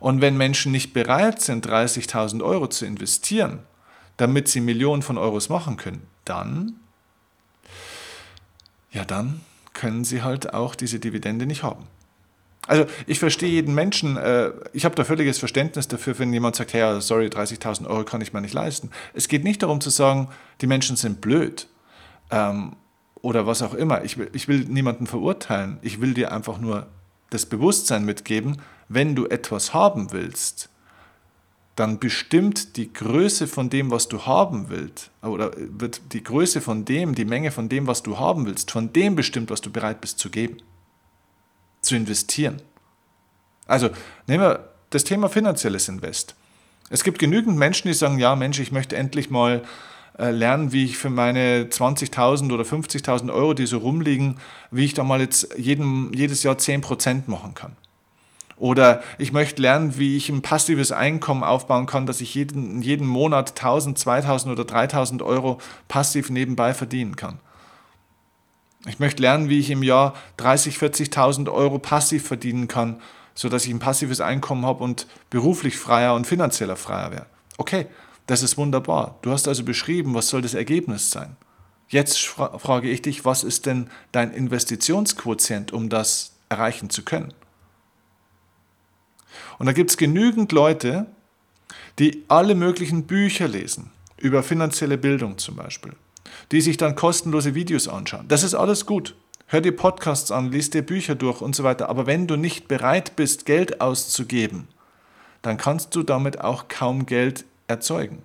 Und 0.00 0.20
wenn 0.20 0.36
Menschen 0.36 0.72
nicht 0.72 0.94
bereit 0.94 1.40
sind, 1.40 1.66
30.000 1.66 2.42
Euro 2.42 2.66
zu 2.66 2.84
investieren, 2.84 3.60
damit 4.16 4.48
sie 4.48 4.60
Millionen 4.60 5.02
von 5.02 5.16
Euros 5.16 5.48
machen 5.48 5.76
können, 5.76 6.08
dann, 6.24 6.80
ja, 8.90 9.04
dann 9.04 9.42
können 9.74 10.04
sie 10.04 10.22
halt 10.22 10.54
auch 10.54 10.74
diese 10.74 10.98
Dividende 10.98 11.46
nicht 11.46 11.62
haben. 11.62 11.86
Also 12.68 12.86
ich 13.06 13.18
verstehe 13.18 13.48
jeden 13.48 13.74
Menschen, 13.74 14.16
äh, 14.16 14.52
ich 14.72 14.84
habe 14.84 14.94
da 14.94 15.04
völliges 15.04 15.38
Verständnis 15.38 15.88
dafür, 15.88 16.18
wenn 16.18 16.32
jemand 16.32 16.56
sagt, 16.56 16.72
hey, 16.72 17.00
sorry, 17.00 17.26
30.000 17.26 17.86
Euro 17.88 18.04
kann 18.04 18.20
ich 18.20 18.32
mir 18.32 18.40
nicht 18.40 18.54
leisten. 18.54 18.90
Es 19.14 19.28
geht 19.28 19.42
nicht 19.42 19.62
darum 19.62 19.80
zu 19.80 19.90
sagen, 19.90 20.28
die 20.60 20.68
Menschen 20.68 20.96
sind 20.96 21.20
blöd 21.20 21.66
ähm, 22.30 22.76
oder 23.20 23.46
was 23.46 23.62
auch 23.62 23.74
immer. 23.74 24.04
Ich 24.04 24.16
will, 24.16 24.30
ich 24.32 24.46
will 24.46 24.60
niemanden 24.60 25.08
verurteilen. 25.08 25.78
Ich 25.82 26.00
will 26.00 26.14
dir 26.14 26.30
einfach 26.32 26.58
nur 26.58 26.86
das 27.30 27.46
Bewusstsein 27.46 28.04
mitgeben, 28.04 28.58
wenn 28.88 29.16
du 29.16 29.26
etwas 29.26 29.74
haben 29.74 30.12
willst, 30.12 30.68
dann 31.76 31.98
bestimmt 31.98 32.76
die 32.76 32.92
Größe 32.92 33.46
von 33.46 33.70
dem, 33.70 33.90
was 33.90 34.06
du 34.08 34.26
haben 34.26 34.68
willst, 34.68 35.10
oder 35.22 35.50
wird 35.56 36.12
die 36.12 36.22
Größe 36.22 36.60
von 36.60 36.84
dem, 36.84 37.14
die 37.14 37.24
Menge 37.24 37.50
von 37.50 37.68
dem, 37.68 37.86
was 37.86 38.02
du 38.02 38.18
haben 38.18 38.44
willst, 38.44 38.70
von 38.70 38.92
dem 38.92 39.16
bestimmt, 39.16 39.50
was 39.50 39.62
du 39.62 39.70
bereit 39.70 40.02
bist 40.02 40.18
zu 40.18 40.28
geben, 40.28 40.58
zu 41.82 41.94
investieren. 41.94 42.62
Also 43.66 43.90
nehmen 44.26 44.42
wir 44.42 44.70
das 44.90 45.04
Thema 45.04 45.28
finanzielles 45.28 45.88
Invest. 45.88 46.34
Es 46.90 47.04
gibt 47.04 47.18
genügend 47.18 47.56
Menschen, 47.56 47.88
die 47.88 47.94
sagen, 47.94 48.18
ja 48.18 48.36
Mensch, 48.36 48.60
ich 48.60 48.72
möchte 48.72 48.96
endlich 48.96 49.30
mal 49.30 49.62
äh, 50.18 50.30
lernen, 50.30 50.72
wie 50.72 50.84
ich 50.84 50.98
für 50.98 51.10
meine 51.10 51.64
20.000 51.64 52.52
oder 52.52 52.64
50.000 52.64 53.32
Euro, 53.32 53.54
die 53.54 53.66
so 53.66 53.78
rumliegen, 53.78 54.38
wie 54.70 54.84
ich 54.84 54.94
da 54.94 55.04
mal 55.04 55.20
jetzt 55.20 55.56
jeden, 55.56 56.12
jedes 56.12 56.42
Jahr 56.42 56.56
10% 56.56 57.22
machen 57.26 57.54
kann. 57.54 57.76
Oder 58.58 59.02
ich 59.18 59.32
möchte 59.32 59.62
lernen, 59.62 59.98
wie 59.98 60.16
ich 60.16 60.28
ein 60.28 60.42
passives 60.42 60.92
Einkommen 60.92 61.42
aufbauen 61.42 61.86
kann, 61.86 62.06
dass 62.06 62.20
ich 62.20 62.34
jeden, 62.34 62.82
jeden 62.82 63.06
Monat 63.06 63.50
1000, 63.50 63.98
2000 63.98 64.52
oder 64.52 64.64
3000 64.64 65.22
Euro 65.22 65.58
passiv 65.88 66.30
nebenbei 66.30 66.74
verdienen 66.74 67.16
kann. 67.16 67.40
Ich 68.86 68.98
möchte 68.98 69.22
lernen, 69.22 69.48
wie 69.48 69.60
ich 69.60 69.70
im 69.70 69.82
Jahr 69.82 70.14
30, 70.38 70.76
40.000 70.76 71.52
Euro 71.52 71.78
passiv 71.78 72.26
verdienen 72.26 72.66
kann, 72.68 73.00
sodass 73.34 73.64
ich 73.64 73.72
ein 73.72 73.78
passives 73.78 74.20
Einkommen 74.20 74.66
habe 74.66 74.82
und 74.82 75.06
beruflich 75.30 75.76
freier 75.76 76.14
und 76.14 76.26
finanzieller 76.26 76.76
freier 76.76 77.12
werde. 77.12 77.26
Okay, 77.58 77.86
das 78.26 78.42
ist 78.42 78.56
wunderbar. 78.56 79.18
Du 79.22 79.30
hast 79.30 79.46
also 79.46 79.64
beschrieben, 79.64 80.14
was 80.14 80.28
soll 80.28 80.42
das 80.42 80.54
Ergebnis 80.54 81.10
sein. 81.10 81.36
Jetzt 81.88 82.18
frage 82.18 82.90
ich 82.90 83.02
dich, 83.02 83.24
was 83.24 83.44
ist 83.44 83.66
denn 83.66 83.88
dein 84.12 84.32
Investitionsquotient, 84.32 85.72
um 85.72 85.88
das 85.88 86.32
erreichen 86.48 86.90
zu 86.90 87.04
können? 87.04 87.34
Und 89.58 89.66
da 89.66 89.72
gibt 89.72 89.90
es 89.90 89.96
genügend 89.96 90.52
Leute, 90.52 91.06
die 91.98 92.24
alle 92.28 92.54
möglichen 92.54 93.06
Bücher 93.06 93.46
lesen, 93.46 93.90
über 94.16 94.42
finanzielle 94.42 94.98
Bildung 94.98 95.38
zum 95.38 95.56
Beispiel, 95.56 95.94
die 96.50 96.60
sich 96.60 96.76
dann 96.76 96.96
kostenlose 96.96 97.54
Videos 97.54 97.88
anschauen. 97.88 98.26
Das 98.28 98.42
ist 98.42 98.54
alles 98.54 98.86
gut. 98.86 99.14
Hör 99.46 99.60
dir 99.60 99.76
Podcasts 99.76 100.30
an, 100.30 100.50
lies 100.50 100.70
dir 100.70 100.82
Bücher 100.82 101.14
durch 101.14 101.42
und 101.42 101.54
so 101.54 101.62
weiter. 101.62 101.88
Aber 101.88 102.06
wenn 102.06 102.26
du 102.26 102.36
nicht 102.36 102.68
bereit 102.68 103.16
bist, 103.16 103.44
Geld 103.44 103.80
auszugeben, 103.80 104.68
dann 105.42 105.56
kannst 105.56 105.94
du 105.94 106.02
damit 106.02 106.40
auch 106.40 106.68
kaum 106.68 107.04
Geld 107.04 107.44
erzeugen. 107.66 108.22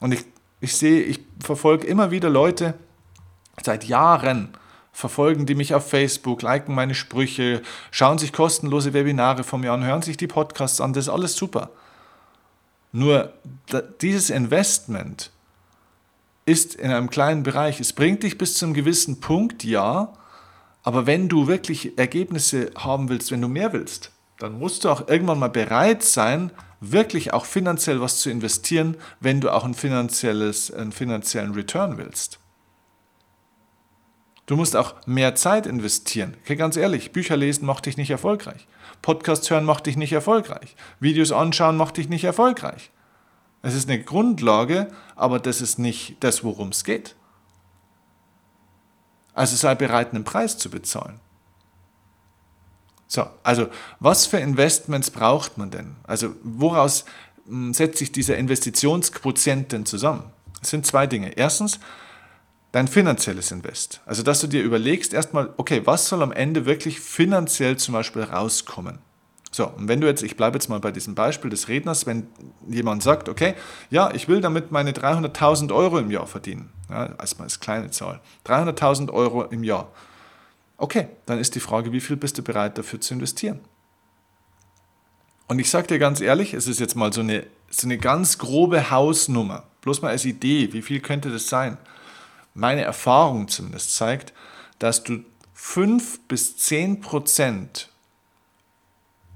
Und 0.00 0.12
ich, 0.12 0.24
ich 0.60 0.76
sehe, 0.76 1.02
ich 1.02 1.20
verfolge 1.40 1.86
immer 1.86 2.10
wieder 2.10 2.28
Leute, 2.28 2.74
seit 3.62 3.84
Jahren 3.84 4.56
verfolgen 4.92 5.46
die 5.46 5.54
mich 5.54 5.74
auf 5.74 5.88
Facebook, 5.88 6.42
liken 6.42 6.74
meine 6.74 6.94
Sprüche, 6.94 7.62
schauen 7.90 8.18
sich 8.18 8.32
kostenlose 8.32 8.92
Webinare 8.92 9.44
von 9.44 9.60
mir 9.62 9.72
an, 9.72 9.84
hören 9.84 10.02
sich 10.02 10.18
die 10.18 10.26
Podcasts 10.26 10.80
an, 10.80 10.92
das 10.92 11.06
ist 11.06 11.12
alles 11.12 11.34
super. 11.34 11.70
Nur 12.92 13.32
dieses 14.02 14.28
Investment 14.28 15.30
ist 16.44 16.74
in 16.74 16.90
einem 16.90 17.10
kleinen 17.10 17.42
Bereich. 17.42 17.80
Es 17.80 17.92
bringt 17.92 18.22
dich 18.22 18.38
bis 18.38 18.54
zu 18.54 18.66
einem 18.66 18.74
gewissen 18.74 19.20
Punkt, 19.20 19.64
ja, 19.64 20.12
aber 20.82 21.06
wenn 21.06 21.28
du 21.28 21.46
wirklich 21.46 21.96
Ergebnisse 21.98 22.70
haben 22.76 23.08
willst, 23.08 23.30
wenn 23.30 23.40
du 23.40 23.48
mehr 23.48 23.72
willst, 23.72 24.10
dann 24.38 24.58
musst 24.58 24.84
du 24.84 24.90
auch 24.90 25.08
irgendwann 25.08 25.38
mal 25.38 25.48
bereit 25.48 26.02
sein, 26.02 26.50
wirklich 26.80 27.32
auch 27.32 27.44
finanziell 27.44 28.00
was 28.00 28.18
zu 28.18 28.30
investieren, 28.30 28.96
wenn 29.20 29.40
du 29.40 29.50
auch 29.50 29.64
ein 29.64 29.74
finanzielles, 29.74 30.72
einen 30.72 30.90
finanziellen 30.90 31.54
Return 31.54 31.96
willst. 31.96 32.40
Du 34.46 34.56
musst 34.56 34.74
auch 34.74 34.94
mehr 35.06 35.36
Zeit 35.36 35.66
investieren. 35.66 36.36
Okay, 36.42 36.56
ganz 36.56 36.76
ehrlich, 36.76 37.12
Bücher 37.12 37.36
lesen 37.36 37.64
macht 37.64 37.86
dich 37.86 37.96
nicht 37.96 38.10
erfolgreich. 38.10 38.66
Podcast 39.00 39.48
hören 39.48 39.64
macht 39.64 39.86
dich 39.86 39.96
nicht 39.96 40.12
erfolgreich. 40.12 40.74
Videos 40.98 41.30
anschauen 41.30 41.76
macht 41.76 41.96
dich 41.96 42.08
nicht 42.08 42.24
erfolgreich. 42.24 42.90
Es 43.62 43.74
ist 43.74 43.88
eine 43.88 44.02
Grundlage, 44.02 44.88
aber 45.14 45.38
das 45.38 45.60
ist 45.60 45.78
nicht 45.78 46.16
das, 46.20 46.42
worum 46.42 46.70
es 46.70 46.84
geht. 46.84 47.14
Also 49.34 49.56
sei 49.56 49.74
bereit, 49.74 50.12
einen 50.12 50.24
Preis 50.24 50.58
zu 50.58 50.68
bezahlen. 50.68 51.20
So, 53.06 53.26
also 53.42 53.68
was 54.00 54.26
für 54.26 54.38
Investments 54.38 55.10
braucht 55.10 55.58
man 55.58 55.70
denn? 55.70 55.96
Also 56.02 56.34
woraus 56.42 57.04
hm, 57.46 57.72
setzt 57.72 57.98
sich 57.98 58.10
dieser 58.10 58.36
Investitionsquotient 58.36 59.72
denn 59.72 59.86
zusammen? 59.86 60.24
Es 60.60 60.70
sind 60.70 60.86
zwei 60.86 61.06
Dinge. 61.06 61.36
Erstens, 61.36 61.78
dein 62.72 62.88
finanzielles 62.88 63.50
Invest. 63.52 64.00
Also 64.06 64.22
dass 64.22 64.40
du 64.40 64.46
dir 64.46 64.62
überlegst 64.62 65.12
erstmal, 65.12 65.52
okay, 65.56 65.82
was 65.84 66.08
soll 66.08 66.22
am 66.22 66.32
Ende 66.32 66.66
wirklich 66.66 67.00
finanziell 67.00 67.76
zum 67.76 67.94
Beispiel 67.94 68.22
rauskommen? 68.22 68.98
So, 69.54 69.68
und 69.68 69.86
wenn 69.86 70.00
du 70.00 70.06
jetzt, 70.06 70.22
ich 70.22 70.36
bleibe 70.36 70.56
jetzt 70.56 70.68
mal 70.68 70.80
bei 70.80 70.90
diesem 70.90 71.14
Beispiel 71.14 71.50
des 71.50 71.68
Redners, 71.68 72.06
wenn 72.06 72.26
jemand 72.66 73.02
sagt, 73.02 73.28
okay, 73.28 73.54
ja, 73.90 74.10
ich 74.14 74.26
will 74.26 74.40
damit 74.40 74.72
meine 74.72 74.92
300.000 74.92 75.74
Euro 75.74 75.98
im 75.98 76.10
Jahr 76.10 76.26
verdienen, 76.26 76.70
ja, 76.88 77.14
erstmal 77.18 77.46
als 77.46 77.60
kleine 77.60 77.90
Zahl, 77.90 78.20
300.000 78.46 79.12
Euro 79.12 79.44
im 79.44 79.62
Jahr. 79.62 79.92
Okay, 80.78 81.08
dann 81.26 81.38
ist 81.38 81.54
die 81.54 81.60
Frage, 81.60 81.92
wie 81.92 82.00
viel 82.00 82.16
bist 82.16 82.38
du 82.38 82.42
bereit 82.42 82.78
dafür 82.78 82.98
zu 83.00 83.12
investieren? 83.12 83.60
Und 85.48 85.58
ich 85.58 85.68
sage 85.68 85.86
dir 85.86 85.98
ganz 85.98 86.22
ehrlich, 86.22 86.54
es 86.54 86.66
ist 86.66 86.80
jetzt 86.80 86.96
mal 86.96 87.12
so 87.12 87.20
eine, 87.20 87.46
so 87.68 87.86
eine 87.86 87.98
ganz 87.98 88.38
grobe 88.38 88.90
Hausnummer, 88.90 89.64
bloß 89.82 90.00
mal 90.00 90.08
als 90.08 90.24
Idee, 90.24 90.72
wie 90.72 90.80
viel 90.80 91.00
könnte 91.00 91.30
das 91.30 91.48
sein? 91.48 91.76
Meine 92.54 92.80
Erfahrung 92.82 93.48
zumindest 93.48 93.94
zeigt, 93.94 94.32
dass 94.78 95.04
du 95.04 95.18
5 95.52 96.20
bis 96.26 96.56
10 96.56 97.02
Prozent 97.02 97.91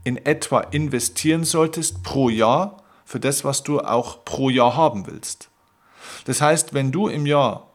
in 0.06 0.25
etwa 0.25 0.60
investieren 0.60 1.42
solltest 1.42 2.04
pro 2.04 2.28
Jahr 2.28 2.76
für 3.04 3.18
das, 3.18 3.44
was 3.44 3.64
du 3.64 3.80
auch 3.80 4.25
pro 4.25 4.50
Jahr 4.50 4.76
haben 4.76 5.08
willst. 5.08 5.50
Das 6.26 6.40
heißt, 6.40 6.75
wenn 6.75 6.92
du 6.92 7.08
im 7.08 7.26
Jahr 7.26 7.72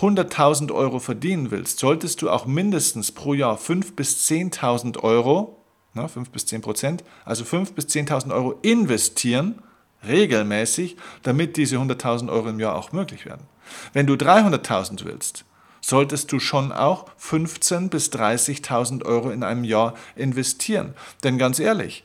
100.000 0.00 0.72
Euro 0.72 0.98
verdienen 0.98 1.50
willst, 1.50 1.78
solltest 1.78 2.22
du 2.22 2.30
auch 2.30 2.46
mindestens 2.46 3.12
pro 3.12 3.34
Jahr 3.34 3.58
5.000 3.58 3.94
bis 3.96 4.26
10.000 4.26 5.00
Euro, 5.00 5.58
ne, 5.92 6.08
5 6.08 6.30
bis 6.30 6.46
10 6.46 6.62
Prozent, 6.62 7.04
also 7.26 7.44
5.000 7.44 7.74
bis 7.74 7.86
10.000 7.88 8.32
Euro 8.32 8.58
investieren, 8.62 9.60
regelmäßig, 10.06 10.96
damit 11.22 11.58
diese 11.58 11.76
100.000 11.76 12.32
Euro 12.32 12.48
im 12.48 12.60
Jahr 12.60 12.76
auch 12.76 12.92
möglich 12.92 13.26
werden. 13.26 13.46
Wenn 13.92 14.06
du 14.06 14.14
300.000 14.14 15.04
willst, 15.04 15.44
solltest 15.84 16.32
du 16.32 16.40
schon 16.40 16.72
auch 16.72 17.06
15.000 17.20 17.90
bis 17.90 18.10
30.000 18.10 19.04
Euro 19.04 19.30
in 19.30 19.42
einem 19.42 19.64
Jahr 19.64 19.94
investieren. 20.16 20.94
Denn 21.22 21.36
ganz 21.36 21.58
ehrlich, 21.58 22.04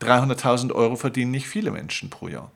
300.000 0.00 0.72
Euro 0.72 0.94
verdienen 0.94 1.32
nicht 1.32 1.48
viele 1.48 1.72
Menschen 1.72 2.10
pro 2.10 2.28
Jahr. 2.28 2.52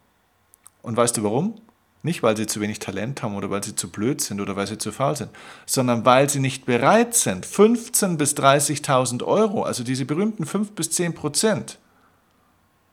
Und 0.82 0.96
weißt 0.96 1.16
du 1.16 1.24
warum? 1.24 1.60
Nicht, 2.04 2.22
weil 2.22 2.36
sie 2.36 2.46
zu 2.46 2.60
wenig 2.60 2.78
Talent 2.78 3.22
haben 3.22 3.34
oder 3.34 3.50
weil 3.50 3.64
sie 3.64 3.74
zu 3.74 3.90
blöd 3.90 4.20
sind 4.20 4.40
oder 4.40 4.54
weil 4.54 4.68
sie 4.68 4.78
zu 4.78 4.92
faul 4.92 5.16
sind, 5.16 5.30
sondern 5.66 6.04
weil 6.04 6.30
sie 6.30 6.38
nicht 6.38 6.64
bereit 6.64 7.14
sind, 7.14 7.44
15.000 7.44 8.16
bis 8.16 8.34
30.000 8.34 9.24
Euro, 9.24 9.64
also 9.64 9.82
diese 9.82 10.04
berühmten 10.04 10.46
5 10.46 10.72
bis 10.72 10.90
10 10.92 11.14
Prozent, 11.14 11.78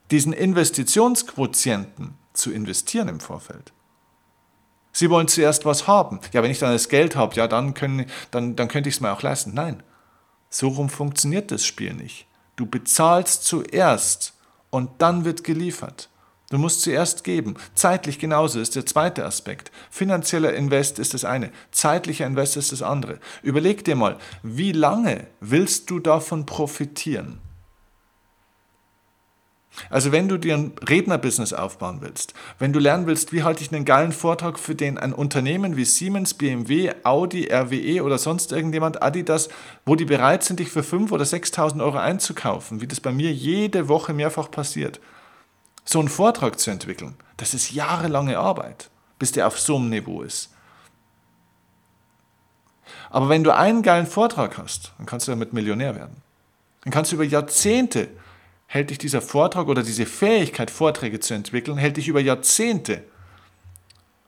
diesen 0.10 0.34
Investitionsquotienten 0.34 2.16
zu 2.34 2.52
investieren 2.52 3.10
im 3.10 3.20
Vorfeld. 3.20 3.74
Sie 4.92 5.10
wollen 5.10 5.28
zuerst 5.28 5.66
was 5.66 5.88
haben. 5.88 6.20
Ja, 6.34 6.44
wenn 6.44 6.52
ich 6.52 6.60
dann 6.60 6.74
das 6.74 6.90
Geld 6.90 7.16
habe, 7.16 7.36
ja, 7.36 7.48
dann, 7.48 7.74
können, 7.74 8.06
dann, 8.32 8.56
dann 8.56 8.68
könnte 8.68 8.90
ich 8.90 8.96
es 8.96 9.02
mir 9.02 9.12
auch 9.12 9.22
leisten. 9.22 9.54
Nein, 9.54 9.84
so 10.50 10.68
rum 10.68 10.90
funktioniert 10.90 11.52
das 11.52 11.66
Spiel 11.66 11.94
nicht. 11.94 12.28
Du 12.56 12.66
bezahlst 12.66 13.46
zuerst 13.46 14.34
und 14.70 14.90
dann 15.00 15.26
wird 15.26 15.44
geliefert. 15.44 16.10
Du 16.50 16.58
musst 16.58 16.82
zuerst 16.82 17.24
geben. 17.24 17.56
Zeitlich 17.76 18.20
genauso 18.20 18.60
ist 18.60 18.76
der 18.76 18.86
zweite 18.86 19.24
Aspekt. 19.24 19.72
Finanzieller 19.90 20.54
Invest 20.54 21.00
ist 21.00 21.14
das 21.14 21.24
eine, 21.24 21.52
zeitlicher 21.72 22.26
Invest 22.26 22.58
ist 22.58 22.74
das 22.74 22.82
andere. 22.82 23.20
Überleg 23.42 23.86
dir 23.86 23.96
mal, 23.96 24.18
wie 24.44 24.74
lange 24.74 25.28
willst 25.40 25.90
du 25.90 26.00
davon 26.00 26.46
profitieren? 26.46 27.40
Also 29.90 30.12
wenn 30.12 30.28
du 30.28 30.38
dir 30.38 30.56
ein 30.56 30.74
Rednerbusiness 30.88 31.54
aufbauen 31.54 32.00
willst, 32.02 32.34
wenn 32.60 32.74
du 32.74 32.80
lernen 32.80 33.08
willst, 33.08 33.32
wie 33.32 33.44
halte 33.44 33.64
ich 33.64 33.72
einen 33.72 33.86
geilen 33.86 34.12
Vortrag, 34.12 34.60
für 34.60 34.76
den 34.76 34.98
ein 34.98 35.14
Unternehmen 35.14 35.78
wie 35.78 35.86
Siemens, 35.86 36.34
BMW, 36.34 36.94
Audi, 37.04 37.50
RWE 37.52 38.04
oder 38.04 38.18
sonst 38.18 38.52
irgendjemand, 38.52 39.02
Adidas, 39.02 39.50
wo 39.86 39.96
die 39.96 40.06
bereit 40.06 40.44
sind, 40.44 40.60
dich 40.60 40.70
für 40.70 40.82
5.000 40.82 41.12
oder 41.12 41.24
6.000 41.24 41.84
Euro 41.84 41.98
einzukaufen, 41.98 42.82
wie 42.82 42.88
das 42.88 43.00
bei 43.00 43.12
mir 43.12 43.32
jede 43.32 43.88
Woche 43.88 44.14
mehrfach 44.14 44.52
passiert, 44.52 45.00
so 45.86 46.00
einen 46.00 46.10
Vortrag 46.10 46.60
zu 46.60 46.70
entwickeln, 46.70 47.16
das 47.38 47.54
ist 47.54 47.72
jahrelange 47.72 48.38
Arbeit, 48.38 48.90
bis 49.20 49.32
der 49.32 49.48
auf 49.48 49.60
so 49.60 49.78
einem 49.78 49.90
Niveau 49.90 50.22
ist. 50.22 50.50
Aber 53.10 53.30
wenn 53.30 53.44
du 53.44 53.56
einen 53.56 53.84
geilen 53.84 54.06
Vortrag 54.06 54.58
hast, 54.58 54.92
dann 54.98 55.06
kannst 55.06 55.28
du 55.28 55.32
damit 55.32 55.54
Millionär 55.54 55.96
werden. 55.96 56.18
Dann 56.84 56.92
kannst 56.92 57.12
du 57.12 57.16
über 57.16 57.26
Jahrzehnte 57.26 58.10
hält 58.72 58.90
dich 58.90 59.00
dieser 59.00 59.22
Vortrag 59.22 59.68
oder 59.68 59.84
diese 59.84 60.06
Fähigkeit, 60.06 60.72
Vorträge 60.72 61.20
zu 61.20 61.34
entwickeln, 61.34 61.78
hält 61.78 61.98
dich 61.98 62.08
über 62.08 62.22
Jahrzehnte 62.22 63.04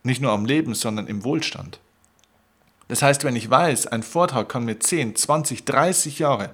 nicht 0.04 0.22
nur 0.22 0.34
am 0.34 0.44
Leben, 0.44 0.76
sondern 0.76 1.08
im 1.08 1.24
Wohlstand. 1.24 1.80
Das 2.90 3.02
heißt, 3.02 3.24
wenn 3.24 3.38
ich 3.38 3.50
weiß, 3.50 3.88
ein 3.88 4.04
Vortrag 4.04 4.50
kann 4.50 4.66
mir 4.66 4.82
10, 4.82 5.16
20, 5.16 5.64
30 5.64 6.20
Jahre 6.20 6.50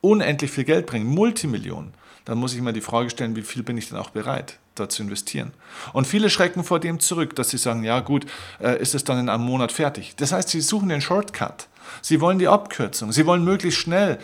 unendlich 0.00 0.52
viel 0.52 0.62
Geld 0.62 0.86
bringen, 0.86 1.06
Multimillionen, 1.06 1.92
dann 2.24 2.38
muss 2.38 2.54
ich 2.54 2.60
mir 2.60 2.72
die 2.72 2.80
Frage 2.80 3.10
stellen, 3.10 3.34
wie 3.34 3.42
viel 3.42 3.64
bin 3.64 3.76
ich 3.78 3.88
denn 3.88 3.98
auch 3.98 4.10
bereit, 4.10 4.60
da 4.76 4.88
zu 4.88 5.02
investieren. 5.02 5.50
Und 5.92 6.06
viele 6.06 6.30
schrecken 6.30 6.62
vor 6.62 6.78
dem 6.78 7.00
zurück, 7.00 7.34
dass 7.34 7.50
sie 7.50 7.58
sagen, 7.58 7.82
ja 7.82 7.98
gut, 7.98 8.26
äh, 8.60 8.80
ist 8.80 8.94
es 8.94 9.02
dann 9.02 9.18
in 9.18 9.28
einem 9.28 9.42
Monat 9.42 9.72
fertig. 9.72 10.14
Das 10.14 10.30
heißt, 10.30 10.50
sie 10.50 10.60
suchen 10.60 10.88
den 10.88 11.00
Shortcut. 11.00 11.66
Sie 12.00 12.20
wollen 12.20 12.38
die 12.38 12.46
Abkürzung. 12.46 13.10
Sie 13.10 13.26
wollen 13.26 13.42
möglichst 13.42 13.80
schnell 13.80 14.20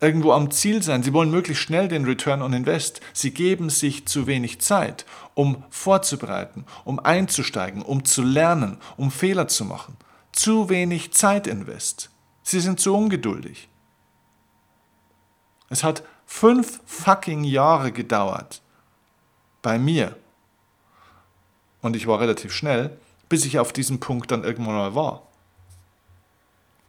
irgendwo 0.00 0.32
am 0.32 0.50
Ziel 0.50 0.82
sein. 0.82 1.02
Sie 1.02 1.12
wollen 1.12 1.30
möglichst 1.30 1.62
schnell 1.62 1.88
den 1.88 2.04
Return 2.04 2.42
on 2.42 2.52
Invest. 2.52 3.00
Sie 3.12 3.32
geben 3.32 3.70
sich 3.70 4.06
zu 4.06 4.26
wenig 4.26 4.60
Zeit, 4.60 5.06
um 5.34 5.64
vorzubereiten, 5.70 6.64
um 6.84 6.98
einzusteigen, 6.98 7.82
um 7.82 8.04
zu 8.04 8.22
lernen, 8.22 8.78
um 8.96 9.10
Fehler 9.10 9.48
zu 9.48 9.64
machen. 9.64 9.96
Zu 10.32 10.68
wenig 10.68 11.14
Zeit 11.14 11.46
invest. 11.46 12.10
Sie 12.42 12.60
sind 12.60 12.78
zu 12.78 12.94
ungeduldig. 12.94 13.68
Es 15.70 15.82
hat 15.82 16.02
fünf 16.26 16.80
fucking 16.84 17.44
Jahre 17.44 17.90
gedauert 17.90 18.60
bei 19.62 19.78
mir. 19.78 20.14
Und 21.80 21.96
ich 21.96 22.06
war 22.06 22.20
relativ 22.20 22.52
schnell, 22.52 22.98
bis 23.28 23.46
ich 23.46 23.58
auf 23.58 23.72
diesem 23.72 23.98
Punkt 23.98 24.30
dann 24.30 24.44
irgendwann 24.44 24.74
mal 24.74 24.94
war 24.94 25.25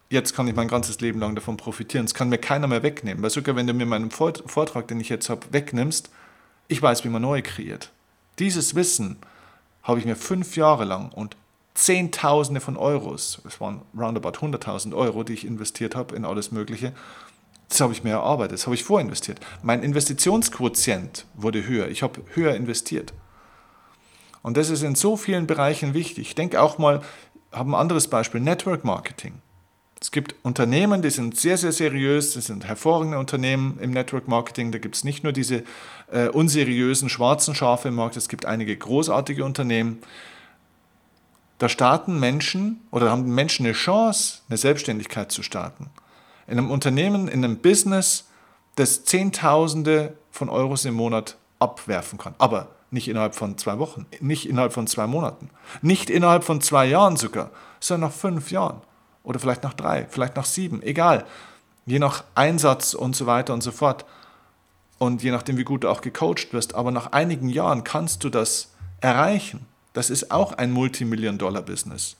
jetzt 0.09 0.35
kann 0.35 0.47
ich 0.47 0.55
mein 0.55 0.67
ganzes 0.67 0.99
Leben 1.01 1.19
lang 1.19 1.35
davon 1.35 1.57
profitieren. 1.57 2.05
Es 2.05 2.13
kann 2.13 2.29
mir 2.29 2.37
keiner 2.37 2.67
mehr 2.67 2.83
wegnehmen. 2.83 3.23
Weil 3.23 3.29
sogar 3.29 3.55
wenn 3.55 3.67
du 3.67 3.73
mir 3.73 3.85
meinen 3.85 4.11
Vortrag, 4.11 4.87
den 4.87 4.99
ich 4.99 5.09
jetzt 5.09 5.29
habe, 5.29 5.47
wegnimmst, 5.51 6.09
ich 6.67 6.81
weiß, 6.81 7.03
wie 7.03 7.09
man 7.09 7.21
neu 7.21 7.41
kreiert. 7.41 7.91
Dieses 8.39 8.75
Wissen 8.75 9.17
habe 9.83 9.99
ich 9.99 10.05
mir 10.05 10.15
fünf 10.15 10.55
Jahre 10.55 10.85
lang 10.85 11.11
und 11.11 11.35
Zehntausende 11.73 12.59
von 12.59 12.75
Euros, 12.75 13.39
es 13.47 13.61
waren 13.61 13.83
roundabout 13.95 14.39
100.000 14.39 14.95
Euro, 14.95 15.23
die 15.23 15.33
ich 15.33 15.45
investiert 15.45 15.95
habe 15.95 16.15
in 16.15 16.25
alles 16.25 16.51
Mögliche, 16.51 16.91
das 17.69 17.81
habe 17.81 17.93
ich 17.93 18.03
mir 18.03 18.11
erarbeitet, 18.11 18.53
das 18.53 18.65
habe 18.65 18.73
ich 18.73 18.83
vorinvestiert. 18.83 19.39
Mein 19.61 19.83
Investitionsquotient 19.83 21.27
wurde 21.35 21.67
höher, 21.67 21.87
ich 21.89 22.01
habe 22.01 22.23
höher 22.33 22.55
investiert. 22.55 23.13
Und 24.41 24.57
das 24.57 24.71
ist 24.71 24.81
in 24.81 24.95
so 24.95 25.17
vielen 25.17 25.45
Bereichen 25.45 25.93
wichtig. 25.93 26.29
Ich 26.29 26.35
denke 26.35 26.61
auch 26.61 26.79
mal, 26.79 27.01
habe 27.51 27.69
ein 27.69 27.75
anderes 27.75 28.07
Beispiel, 28.07 28.41
Network 28.41 28.83
Marketing. 28.83 29.41
Es 29.99 30.11
gibt 30.11 30.35
Unternehmen, 30.43 31.01
die 31.01 31.09
sind 31.09 31.37
sehr, 31.37 31.57
sehr 31.57 31.71
seriös, 31.71 32.33
das 32.33 32.45
sind 32.45 32.65
hervorragende 32.65 33.17
Unternehmen 33.17 33.79
im 33.81 33.91
Network 33.91 34.27
Marketing. 34.27 34.71
Da 34.71 34.77
gibt 34.77 34.95
es 34.95 35.03
nicht 35.03 35.23
nur 35.23 35.33
diese 35.33 35.63
äh, 36.11 36.27
unseriösen 36.27 37.09
schwarzen 37.09 37.55
Schafe 37.55 37.87
im 37.87 37.95
Markt, 37.95 38.15
es 38.15 38.29
gibt 38.29 38.45
einige 38.45 38.75
großartige 38.77 39.43
Unternehmen. 39.43 39.99
Da 41.57 41.67
starten 41.67 42.19
Menschen 42.19 42.81
oder 42.91 43.09
haben 43.09 43.33
Menschen 43.33 43.65
eine 43.65 43.73
Chance, 43.73 44.41
eine 44.47 44.57
Selbstständigkeit 44.57 45.31
zu 45.31 45.41
starten. 45.41 45.89
In 46.45 46.59
einem 46.59 46.69
Unternehmen, 46.69 47.27
in 47.27 47.43
einem 47.43 47.57
Business, 47.57 48.27
das 48.75 49.03
Zehntausende 49.03 50.15
von 50.29 50.49
Euros 50.49 50.85
im 50.85 50.93
Monat 50.93 51.37
abwerfen 51.57 52.19
kann. 52.19 52.35
Aber 52.37 52.67
nicht 52.91 53.07
innerhalb 53.07 53.33
von 53.33 53.57
zwei 53.57 53.79
Wochen, 53.79 54.05
nicht 54.21 54.47
innerhalb 54.47 54.71
von 54.71 54.85
zwei 54.85 55.07
Monaten, 55.07 55.49
nicht 55.81 56.11
innerhalb 56.11 56.43
von 56.43 56.61
zwei 56.61 56.85
Jahren 56.85 57.17
sogar, 57.17 57.49
sondern 57.79 58.11
nach 58.11 58.15
fünf 58.15 58.51
Jahren 58.51 58.81
oder 59.27 59.39
vielleicht 59.39 59.63
nach 59.63 59.73
drei, 59.73 60.07
vielleicht 60.09 60.37
nach 60.37 60.45
sieben, 60.45 60.81
egal. 60.81 61.25
Je 61.85 61.99
nach 61.99 62.23
Einsatz 62.33 62.93
und 62.93 63.13
so 63.13 63.25
weiter 63.25 63.53
und 63.53 63.61
so 63.61 63.71
fort. 63.71 64.05
Und 64.99 65.21
je 65.21 65.31
nachdem, 65.31 65.57
wie 65.57 65.65
gut 65.65 65.83
du 65.83 65.89
auch 65.89 66.01
gecoacht 66.01 66.53
wirst. 66.53 66.75
Aber 66.75 66.91
nach 66.91 67.11
einigen 67.11 67.49
Jahren 67.49 67.83
kannst 67.83 68.23
du 68.23 68.29
das 68.29 68.71
erreichen. 69.01 69.65
Das 69.91 70.09
ist 70.09 70.31
auch 70.31 70.53
ein 70.53 70.71
Multimillion-Dollar-Business. 70.71 72.15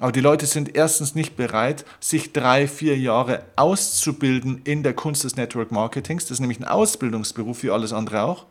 Aber 0.00 0.12
die 0.12 0.20
Leute 0.20 0.46
sind 0.46 0.74
erstens 0.74 1.14
nicht 1.14 1.36
bereit, 1.36 1.84
sich 2.00 2.32
drei, 2.32 2.66
vier 2.66 2.96
Jahre 2.96 3.42
auszubilden 3.56 4.62
in 4.64 4.82
der 4.82 4.94
Kunst 4.94 5.24
des 5.24 5.36
Network 5.36 5.70
Marketings. 5.70 6.24
Das 6.24 6.32
ist 6.32 6.40
nämlich 6.40 6.58
ein 6.58 6.64
Ausbildungsberuf 6.64 7.62
wie 7.62 7.70
alles 7.70 7.92
andere 7.92 8.22
auch. 8.22 8.46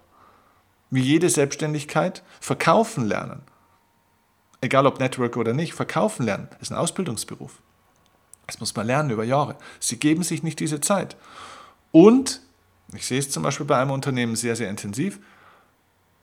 Wie 0.91 1.01
jede 1.01 1.29
Selbstständigkeit. 1.29 2.21
Verkaufen 2.39 3.07
lernen. 3.07 3.41
Egal 4.61 4.85
ob 4.85 4.99
Network 4.99 5.37
oder 5.37 5.53
nicht, 5.53 5.73
verkaufen 5.73 6.25
lernen 6.25 6.49
ist 6.61 6.71
ein 6.71 6.77
Ausbildungsberuf. 6.77 7.59
Das 8.49 8.59
muss 8.59 8.75
man 8.75 8.87
lernen 8.87 9.11
über 9.11 9.23
Jahre. 9.23 9.55
Sie 9.79 9.97
geben 9.97 10.23
sich 10.23 10.41
nicht 10.41 10.59
diese 10.59 10.81
Zeit. 10.81 11.15
Und, 11.91 12.41
ich 12.95 13.05
sehe 13.05 13.19
es 13.19 13.29
zum 13.29 13.43
Beispiel 13.43 13.67
bei 13.67 13.77
einem 13.77 13.91
Unternehmen 13.91 14.35
sehr, 14.35 14.55
sehr 14.55 14.71
intensiv, 14.71 15.19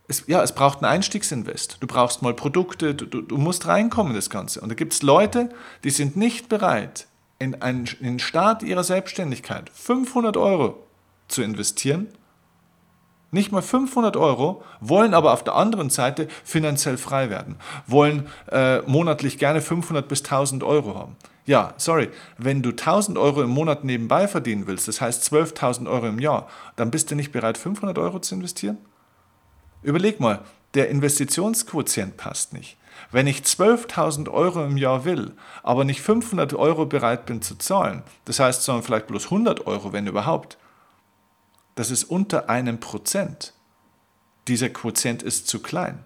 es, 0.09 0.25
ja, 0.27 0.43
es 0.43 0.53
braucht 0.53 0.83
einen 0.83 0.93
Einstiegsinvest. 0.93 1.79
Du 1.81 1.87
brauchst 1.87 2.23
mal 2.23 2.35
Produkte, 2.35 2.97
du, 2.97 3.07
du, 3.07 3.23
du 3.23 3.37
musst 3.39 3.69
reinkommen 3.69 4.11
in 4.11 4.17
das 4.17 4.29
Ganze. 4.29 4.61
Und 4.61 4.71
da 4.71 4.75
gibt 4.75 4.93
es 4.93 5.03
Leute, 5.03 5.51
die 5.85 5.91
sind 5.91 6.17
nicht 6.17 6.49
bereit, 6.49 7.07
in, 7.39 7.63
einen, 7.63 7.87
in 8.01 8.07
den 8.07 8.19
Start 8.19 8.65
ihrer 8.65 8.83
Selbstständigkeit 8.83 9.71
500 9.71 10.37
Euro 10.37 10.85
zu 11.29 11.43
investieren, 11.43 12.09
nicht 13.31 13.53
mal 13.53 13.63
500 13.63 14.17
Euro, 14.17 14.63
wollen 14.81 15.15
aber 15.15 15.33
auf 15.33 15.45
der 15.45 15.55
anderen 15.55 15.91
Seite 15.91 16.29
finanziell 16.45 16.97
frei 16.97 17.31
werden, 17.31 17.57
wollen 17.87 18.27
äh, 18.51 18.81
monatlich 18.83 19.39
gerne 19.39 19.61
500 19.61 20.07
bis 20.09 20.21
1000 20.21 20.63
Euro 20.63 20.95
haben. 20.95 21.17
Ja, 21.45 21.75
sorry, 21.77 22.11
wenn 22.39 22.63
du 22.63 22.71
1000 22.71 23.19
Euro 23.19 23.43
im 23.43 23.51
Monat 23.51 23.85
nebenbei 23.85 24.27
verdienen 24.27 24.67
willst, 24.67 24.89
das 24.89 25.01
heißt 25.01 25.33
12.000 25.33 25.89
Euro 25.89 26.07
im 26.07 26.19
Jahr, 26.19 26.49
dann 26.75 26.91
bist 26.91 27.11
du 27.11 27.15
nicht 27.15 27.31
bereit, 27.31 27.57
500 27.57 27.99
Euro 27.99 28.19
zu 28.19 28.35
investieren? 28.35 28.79
Überleg 29.83 30.19
mal, 30.19 30.41
der 30.75 30.89
Investitionsquotient 30.89 32.17
passt 32.17 32.53
nicht. 32.53 32.77
Wenn 33.13 33.29
ich 33.29 33.43
12.000 33.43 34.29
Euro 34.31 34.65
im 34.65 34.77
Jahr 34.77 35.05
will, 35.05 35.33
aber 35.63 35.85
nicht 35.85 36.01
500 36.01 36.55
Euro 36.55 36.87
bereit 36.87 37.27
bin 37.27 37.43
zu 37.43 37.57
zahlen, 37.57 38.03
das 38.25 38.41
heißt, 38.41 38.63
sondern 38.63 38.83
vielleicht 38.83 39.07
bloß 39.07 39.27
100 39.27 39.67
Euro, 39.67 39.93
wenn 39.93 40.07
überhaupt, 40.07 40.59
das 41.77 41.91
ist 41.91 42.05
unter 42.05 42.51
einem 42.51 42.81
Prozent. 42.81 43.53
Dieser 44.49 44.71
Quotient 44.71 45.23
ist 45.23 45.47
zu 45.47 45.61
klein. 45.61 46.01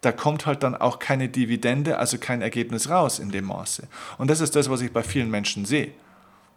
Da 0.00 0.12
kommt 0.12 0.46
halt 0.46 0.62
dann 0.62 0.76
auch 0.76 1.00
keine 1.00 1.28
Dividende, 1.28 1.98
also 1.98 2.18
kein 2.18 2.40
Ergebnis 2.40 2.88
raus 2.88 3.18
in 3.18 3.30
dem 3.30 3.46
Maße. 3.46 3.88
Und 4.18 4.30
das 4.30 4.40
ist 4.40 4.54
das, 4.54 4.70
was 4.70 4.80
ich 4.80 4.92
bei 4.92 5.02
vielen 5.02 5.30
Menschen 5.30 5.64
sehe. 5.64 5.92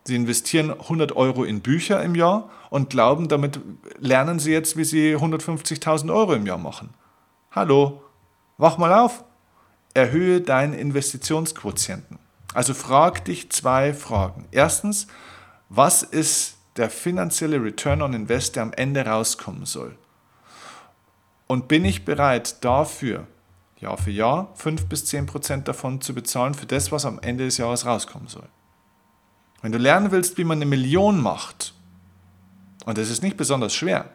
Sie 0.04 0.16
investieren 0.16 0.72
100 0.72 1.16
Euro 1.16 1.44
in 1.44 1.62
Bücher 1.62 2.04
im 2.04 2.14
Jahr 2.14 2.50
und 2.70 2.90
glauben, 2.90 3.28
damit 3.28 3.60
lernen 4.00 4.40
sie 4.40 4.52
jetzt, 4.52 4.76
wie 4.78 4.84
sie 4.84 5.16
150.000 5.16 6.14
Euro 6.14 6.34
im 6.34 6.46
Jahr 6.46 6.58
machen. 6.58 6.94
Hallo, 7.52 8.04
wach 8.58 8.78
mal 8.78 8.94
auf. 8.94 9.24
Erhöhe 9.94 10.42
deinen 10.42 10.74
Investitionsquotienten. 10.74 12.20
Also 12.54 12.74
frag 12.74 13.26
dich 13.26 13.50
zwei 13.52 13.94
Fragen. 13.94 14.48
Erstens, 14.52 15.08
was 15.70 16.04
ist 16.04 16.58
der 16.82 16.89
finanzielle 16.89 17.63
Return 17.63 18.02
on 18.02 18.15
Invest, 18.15 18.56
der 18.56 18.63
am 18.63 18.74
Ende 18.74 19.06
rauskommen 19.06 19.65
soll. 19.65 19.96
Und 21.46 21.67
bin 21.67 21.86
ich 21.86 22.06
bereit 22.06 22.63
dafür, 22.65 23.28
Jahr 23.80 23.98
für 23.98 24.10
Jahr, 24.10 24.52
5 24.56 24.88
bis 24.88 25.06
10 25.06 25.28
Prozent 25.28 25.67
davon 25.67 26.02
zu 26.02 26.15
bezahlen 26.15 26.56
für 26.56 26.65
das, 26.65 26.91
was 26.91 27.06
am 27.06 27.20
Ende 27.20 27.46
des 27.46 27.58
Jahres 27.58 27.86
rauskommen 27.86 28.28
soll? 28.28 28.48
Wenn 29.62 29.72
du 29.72 29.78
lernen 29.78 30.12
willst, 30.12 30.39
wie 30.39 30.44
man 30.44 30.58
eine 30.58 30.65
Million 30.65 31.22
macht, 31.22 31.76
und 32.86 32.98
das 32.98 33.12
ist 33.12 33.22
nicht 33.22 33.38
besonders 33.38 33.76
schwer, 33.76 34.10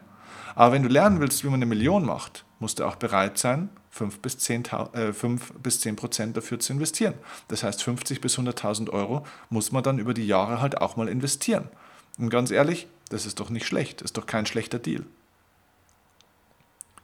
aber 0.53 0.73
wenn 0.73 0.83
du 0.83 0.89
lernen 0.89 1.21
willst, 1.21 1.45
wie 1.45 1.47
man 1.47 1.55
eine 1.55 1.67
Million 1.67 2.05
macht, 2.05 2.43
musst 2.59 2.79
du 2.79 2.85
auch 2.85 2.95
bereit 2.95 3.37
sein, 3.37 3.69
5 3.91 4.19
bis 4.19 4.39
10, 4.39 4.65
äh, 4.91 5.13
5 5.13 5.53
bis 5.63 5.79
10 5.79 5.95
Prozent 5.95 6.35
dafür 6.35 6.59
zu 6.59 6.73
investieren. 6.73 7.13
Das 7.47 7.63
heißt, 7.63 7.81
50 7.81 8.19
bis 8.19 8.37
100.000 8.37 8.89
Euro 8.89 9.25
muss 9.49 9.71
man 9.71 9.83
dann 9.83 9.99
über 9.99 10.13
die 10.13 10.27
Jahre 10.27 10.59
halt 10.59 10.81
auch 10.81 10.97
mal 10.97 11.07
investieren. 11.07 11.69
Und 12.17 12.29
ganz 12.29 12.51
ehrlich, 12.51 12.87
das 13.09 13.25
ist 13.25 13.39
doch 13.39 13.49
nicht 13.49 13.65
schlecht, 13.65 14.01
ist 14.01 14.17
doch 14.17 14.25
kein 14.25 14.45
schlechter 14.45 14.79
Deal. 14.79 15.03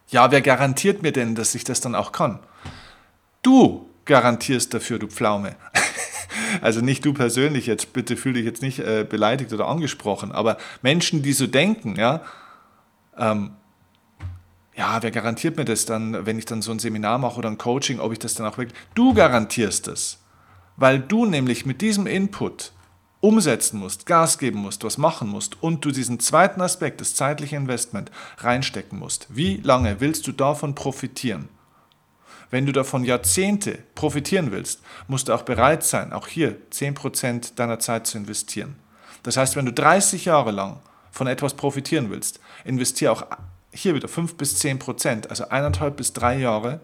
Ja, 0.08 0.30
wer 0.30 0.42
garantiert 0.42 1.02
mir 1.02 1.12
denn, 1.12 1.34
dass 1.34 1.54
ich 1.54 1.64
das 1.64 1.80
dann 1.80 1.94
auch 1.94 2.12
kann? 2.12 2.40
Du 3.42 3.88
garantierst 4.04 4.74
dafür, 4.74 4.98
du 4.98 5.08
Pflaume. 5.08 5.56
Also 6.60 6.80
nicht 6.80 7.04
du 7.04 7.12
persönlich 7.12 7.66
jetzt, 7.66 7.92
bitte 7.92 8.16
fühle 8.16 8.34
dich 8.34 8.44
jetzt 8.44 8.62
nicht 8.62 8.78
äh, 8.78 9.06
beleidigt 9.08 9.52
oder 9.52 9.66
angesprochen, 9.66 10.32
aber 10.32 10.56
Menschen, 10.82 11.22
die 11.22 11.32
so 11.32 11.46
denken, 11.46 11.96
ja, 11.96 12.22
ähm, 13.16 13.52
ja, 14.76 15.02
wer 15.02 15.10
garantiert 15.10 15.56
mir 15.56 15.64
das 15.64 15.84
dann, 15.84 16.26
wenn 16.26 16.38
ich 16.38 16.44
dann 16.44 16.62
so 16.62 16.72
ein 16.72 16.78
Seminar 16.78 17.18
mache 17.18 17.38
oder 17.38 17.48
ein 17.48 17.58
Coaching, 17.58 18.00
ob 18.00 18.12
ich 18.12 18.18
das 18.18 18.34
dann 18.34 18.46
auch 18.46 18.58
wirklich. 18.58 18.78
Du 18.94 19.14
garantierst 19.14 19.88
es, 19.88 20.18
weil 20.76 20.98
du 20.98 21.26
nämlich 21.26 21.66
mit 21.66 21.80
diesem 21.80 22.06
Input 22.06 22.72
umsetzen 23.24 23.78
musst, 23.78 24.04
Gas 24.04 24.36
geben 24.38 24.58
musst, 24.58 24.84
was 24.84 24.98
machen 24.98 25.28
musst 25.28 25.62
und 25.62 25.82
du 25.82 25.90
diesen 25.90 26.20
zweiten 26.20 26.60
Aspekt, 26.60 27.00
das 27.00 27.14
zeitliche 27.14 27.56
Investment, 27.56 28.10
reinstecken 28.36 28.98
musst. 28.98 29.26
Wie 29.30 29.56
lange 29.62 30.00
willst 30.00 30.26
du 30.26 30.32
davon 30.32 30.74
profitieren? 30.74 31.48
Wenn 32.50 32.66
du 32.66 32.72
davon 32.72 33.02
Jahrzehnte 33.02 33.78
profitieren 33.94 34.52
willst, 34.52 34.82
musst 35.08 35.28
du 35.28 35.32
auch 35.32 35.40
bereit 35.40 35.82
sein, 35.84 36.12
auch 36.12 36.28
hier 36.28 36.58
10% 36.70 37.54
deiner 37.54 37.78
Zeit 37.78 38.06
zu 38.06 38.18
investieren. 38.18 38.76
Das 39.22 39.38
heißt, 39.38 39.56
wenn 39.56 39.64
du 39.64 39.72
30 39.72 40.26
Jahre 40.26 40.50
lang 40.50 40.80
von 41.10 41.26
etwas 41.26 41.54
profitieren 41.54 42.10
willst, 42.10 42.40
investiere 42.66 43.10
auch 43.10 43.24
hier 43.72 43.94
wieder 43.94 44.06
5 44.06 44.36
bis 44.36 44.60
10% 44.60 45.28
also 45.28 45.48
eineinhalb 45.48 45.96
bis 45.96 46.12
drei 46.12 46.36
Jahre, 46.38 46.80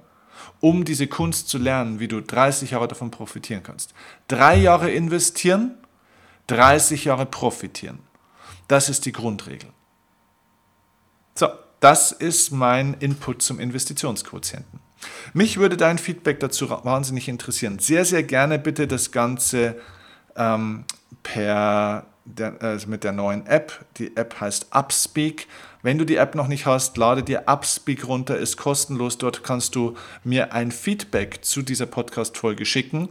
um 0.60 0.86
diese 0.86 1.06
Kunst 1.06 1.50
zu 1.50 1.58
lernen, 1.58 2.00
wie 2.00 2.08
du 2.08 2.22
30 2.22 2.70
Jahre 2.70 2.88
davon 2.88 3.10
profitieren 3.10 3.62
kannst. 3.62 3.92
Drei 4.26 4.56
Jahre 4.56 4.90
investieren 4.90 5.74
30 6.50 7.04
Jahre 7.04 7.26
profitieren. 7.26 8.00
Das 8.68 8.88
ist 8.88 9.06
die 9.06 9.12
Grundregel. 9.12 9.70
So, 11.34 11.48
das 11.80 12.12
ist 12.12 12.50
mein 12.50 12.94
Input 12.94 13.42
zum 13.42 13.60
Investitionsquotienten. 13.60 14.80
Mich 15.32 15.56
würde 15.56 15.76
dein 15.76 15.98
Feedback 15.98 16.40
dazu 16.40 16.68
wahnsinnig 16.70 17.28
interessieren. 17.28 17.78
Sehr, 17.78 18.04
sehr 18.04 18.22
gerne 18.22 18.58
bitte 18.58 18.86
das 18.86 19.12
Ganze 19.12 19.80
ähm, 20.36 20.84
per 21.22 22.06
der, 22.24 22.60
also 22.60 22.88
mit 22.88 23.04
der 23.04 23.12
neuen 23.12 23.46
App. 23.46 23.84
Die 23.96 24.16
App 24.16 24.40
heißt 24.40 24.74
Upspeak. 24.74 25.46
Wenn 25.82 25.98
du 25.98 26.04
die 26.04 26.16
App 26.16 26.34
noch 26.34 26.48
nicht 26.48 26.66
hast, 26.66 26.96
lade 26.96 27.22
dir 27.22 27.48
Upspeak 27.48 28.06
runter, 28.06 28.36
ist 28.36 28.56
kostenlos. 28.56 29.18
Dort 29.18 29.42
kannst 29.42 29.74
du 29.74 29.96
mir 30.24 30.52
ein 30.52 30.70
Feedback 30.70 31.44
zu 31.44 31.62
dieser 31.62 31.86
Podcast-Folge 31.86 32.66
schicken 32.66 33.08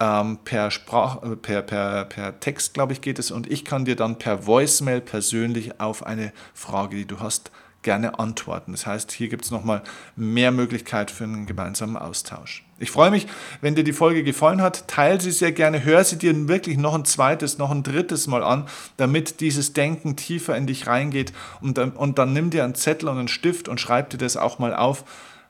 ähm, 0.00 0.38
per, 0.44 0.70
Sprach, 0.70 1.22
äh, 1.22 1.36
per, 1.36 1.62
per, 1.62 2.04
per 2.04 2.40
Text, 2.40 2.74
glaube 2.74 2.92
ich, 2.92 3.00
geht 3.00 3.18
es. 3.18 3.30
Und 3.30 3.50
ich 3.50 3.64
kann 3.64 3.84
dir 3.84 3.96
dann 3.96 4.18
per 4.18 4.46
Voicemail 4.46 5.00
persönlich 5.00 5.80
auf 5.80 6.06
eine 6.06 6.32
Frage, 6.54 6.96
die 6.96 7.06
du 7.06 7.20
hast, 7.20 7.50
gerne 7.82 8.18
antworten. 8.18 8.72
Das 8.72 8.86
heißt, 8.86 9.12
hier 9.12 9.28
gibt 9.28 9.44
es 9.44 9.50
nochmal 9.50 9.82
mehr 10.16 10.50
Möglichkeit 10.50 11.10
für 11.10 11.24
einen 11.24 11.46
gemeinsamen 11.46 11.96
Austausch. 11.96 12.64
Ich 12.80 12.90
freue 12.90 13.10
mich, 13.10 13.26
wenn 13.60 13.74
dir 13.74 13.84
die 13.84 13.92
Folge 13.92 14.24
gefallen 14.24 14.60
hat. 14.60 14.88
Teile 14.88 15.20
sie 15.20 15.30
sehr 15.30 15.52
gerne, 15.52 15.84
hör 15.84 16.04
sie 16.04 16.18
dir 16.18 16.48
wirklich 16.48 16.76
noch 16.76 16.94
ein 16.94 17.04
zweites, 17.04 17.58
noch 17.58 17.70
ein 17.70 17.82
drittes 17.82 18.26
Mal 18.26 18.42
an, 18.42 18.66
damit 18.96 19.40
dieses 19.40 19.72
Denken 19.72 20.16
tiefer 20.16 20.56
in 20.56 20.66
dich 20.66 20.86
reingeht. 20.86 21.32
Und 21.60 21.78
dann, 21.78 21.92
und 21.92 22.18
dann 22.18 22.32
nimm 22.32 22.50
dir 22.50 22.64
einen 22.64 22.74
Zettel 22.74 23.08
und 23.08 23.18
einen 23.18 23.28
Stift 23.28 23.68
und 23.68 23.80
schreib 23.80 24.10
dir 24.10 24.18
das 24.18 24.36
auch 24.36 24.58
mal 24.58 24.74
auf. 24.74 25.04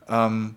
Ähm, 0.09 0.57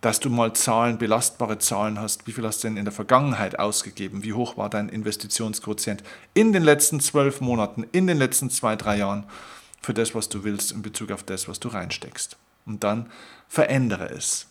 dass 0.00 0.20
du 0.20 0.30
mal 0.30 0.54
Zahlen, 0.54 0.98
belastbare 0.98 1.58
Zahlen 1.58 2.00
hast. 2.00 2.26
Wie 2.26 2.32
viel 2.32 2.46
hast 2.46 2.64
du 2.64 2.68
denn 2.68 2.76
in 2.76 2.84
der 2.84 2.92
Vergangenheit 2.92 3.58
ausgegeben? 3.58 4.22
Wie 4.22 4.32
hoch 4.32 4.56
war 4.56 4.70
dein 4.70 4.88
Investitionsquotient 4.88 6.02
in 6.32 6.52
den 6.52 6.62
letzten 6.62 7.00
zwölf 7.00 7.40
Monaten, 7.40 7.86
in 7.92 8.06
den 8.06 8.16
letzten 8.16 8.50
zwei, 8.50 8.76
drei 8.76 8.96
Jahren 8.96 9.24
für 9.82 9.94
das, 9.94 10.14
was 10.14 10.28
du 10.28 10.44
willst 10.44 10.72
in 10.72 10.82
Bezug 10.82 11.10
auf 11.10 11.22
das, 11.22 11.48
was 11.48 11.60
du 11.60 11.68
reinsteckst? 11.68 12.36
Und 12.66 12.82
dann 12.84 13.10
verändere 13.48 14.08
es, 14.10 14.46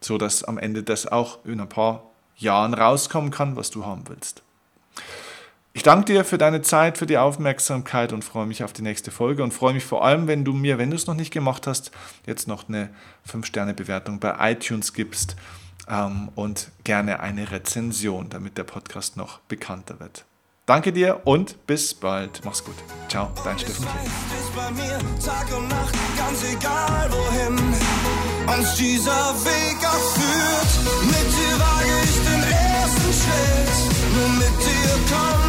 so 0.00 0.18
dass 0.18 0.44
am 0.44 0.58
Ende 0.58 0.82
das 0.82 1.06
auch 1.06 1.44
in 1.44 1.60
ein 1.60 1.68
paar 1.68 2.02
Jahren 2.36 2.74
rauskommen 2.74 3.30
kann, 3.30 3.56
was 3.56 3.70
du 3.70 3.84
haben 3.84 4.04
willst. 4.08 4.42
Ich 5.76 5.82
danke 5.82 6.06
dir 6.06 6.24
für 6.24 6.38
deine 6.38 6.62
Zeit, 6.62 6.96
für 6.96 7.04
die 7.04 7.18
Aufmerksamkeit 7.18 8.14
und 8.14 8.24
freue 8.24 8.46
mich 8.46 8.64
auf 8.64 8.72
die 8.72 8.80
nächste 8.80 9.10
Folge 9.10 9.42
und 9.42 9.52
freue 9.52 9.74
mich 9.74 9.84
vor 9.84 10.06
allem, 10.06 10.26
wenn 10.26 10.42
du 10.42 10.54
mir, 10.54 10.78
wenn 10.78 10.88
du 10.88 10.96
es 10.96 11.06
noch 11.06 11.14
nicht 11.14 11.30
gemacht 11.30 11.66
hast, 11.66 11.90
jetzt 12.24 12.48
noch 12.48 12.66
eine 12.66 12.88
5-Sterne-Bewertung 13.30 14.18
bei 14.18 14.52
iTunes 14.52 14.94
gibst 14.94 15.36
ähm, 15.86 16.30
und 16.34 16.70
gerne 16.84 17.20
eine 17.20 17.50
Rezension, 17.50 18.30
damit 18.30 18.56
der 18.56 18.64
Podcast 18.64 19.18
noch 19.18 19.40
bekannter 19.40 20.00
wird. 20.00 20.24
Danke 20.64 20.94
dir 20.94 21.20
und 21.24 21.66
bis 21.66 21.92
bald. 21.92 22.40
Mach's 22.42 22.64
gut. 22.64 22.76
Ciao, 23.10 23.28
dein 23.44 23.58
Steffen. 23.58 23.84
Mit 23.84 23.92
dir 31.36 31.58
wage 31.60 32.00
ich 32.02 32.16
den 32.24 32.42
ersten 32.50 33.12
Schritt, 33.12 34.14
nur 34.14 34.28
mit 34.38 34.58
dir 34.64 34.96
komm 35.10 35.45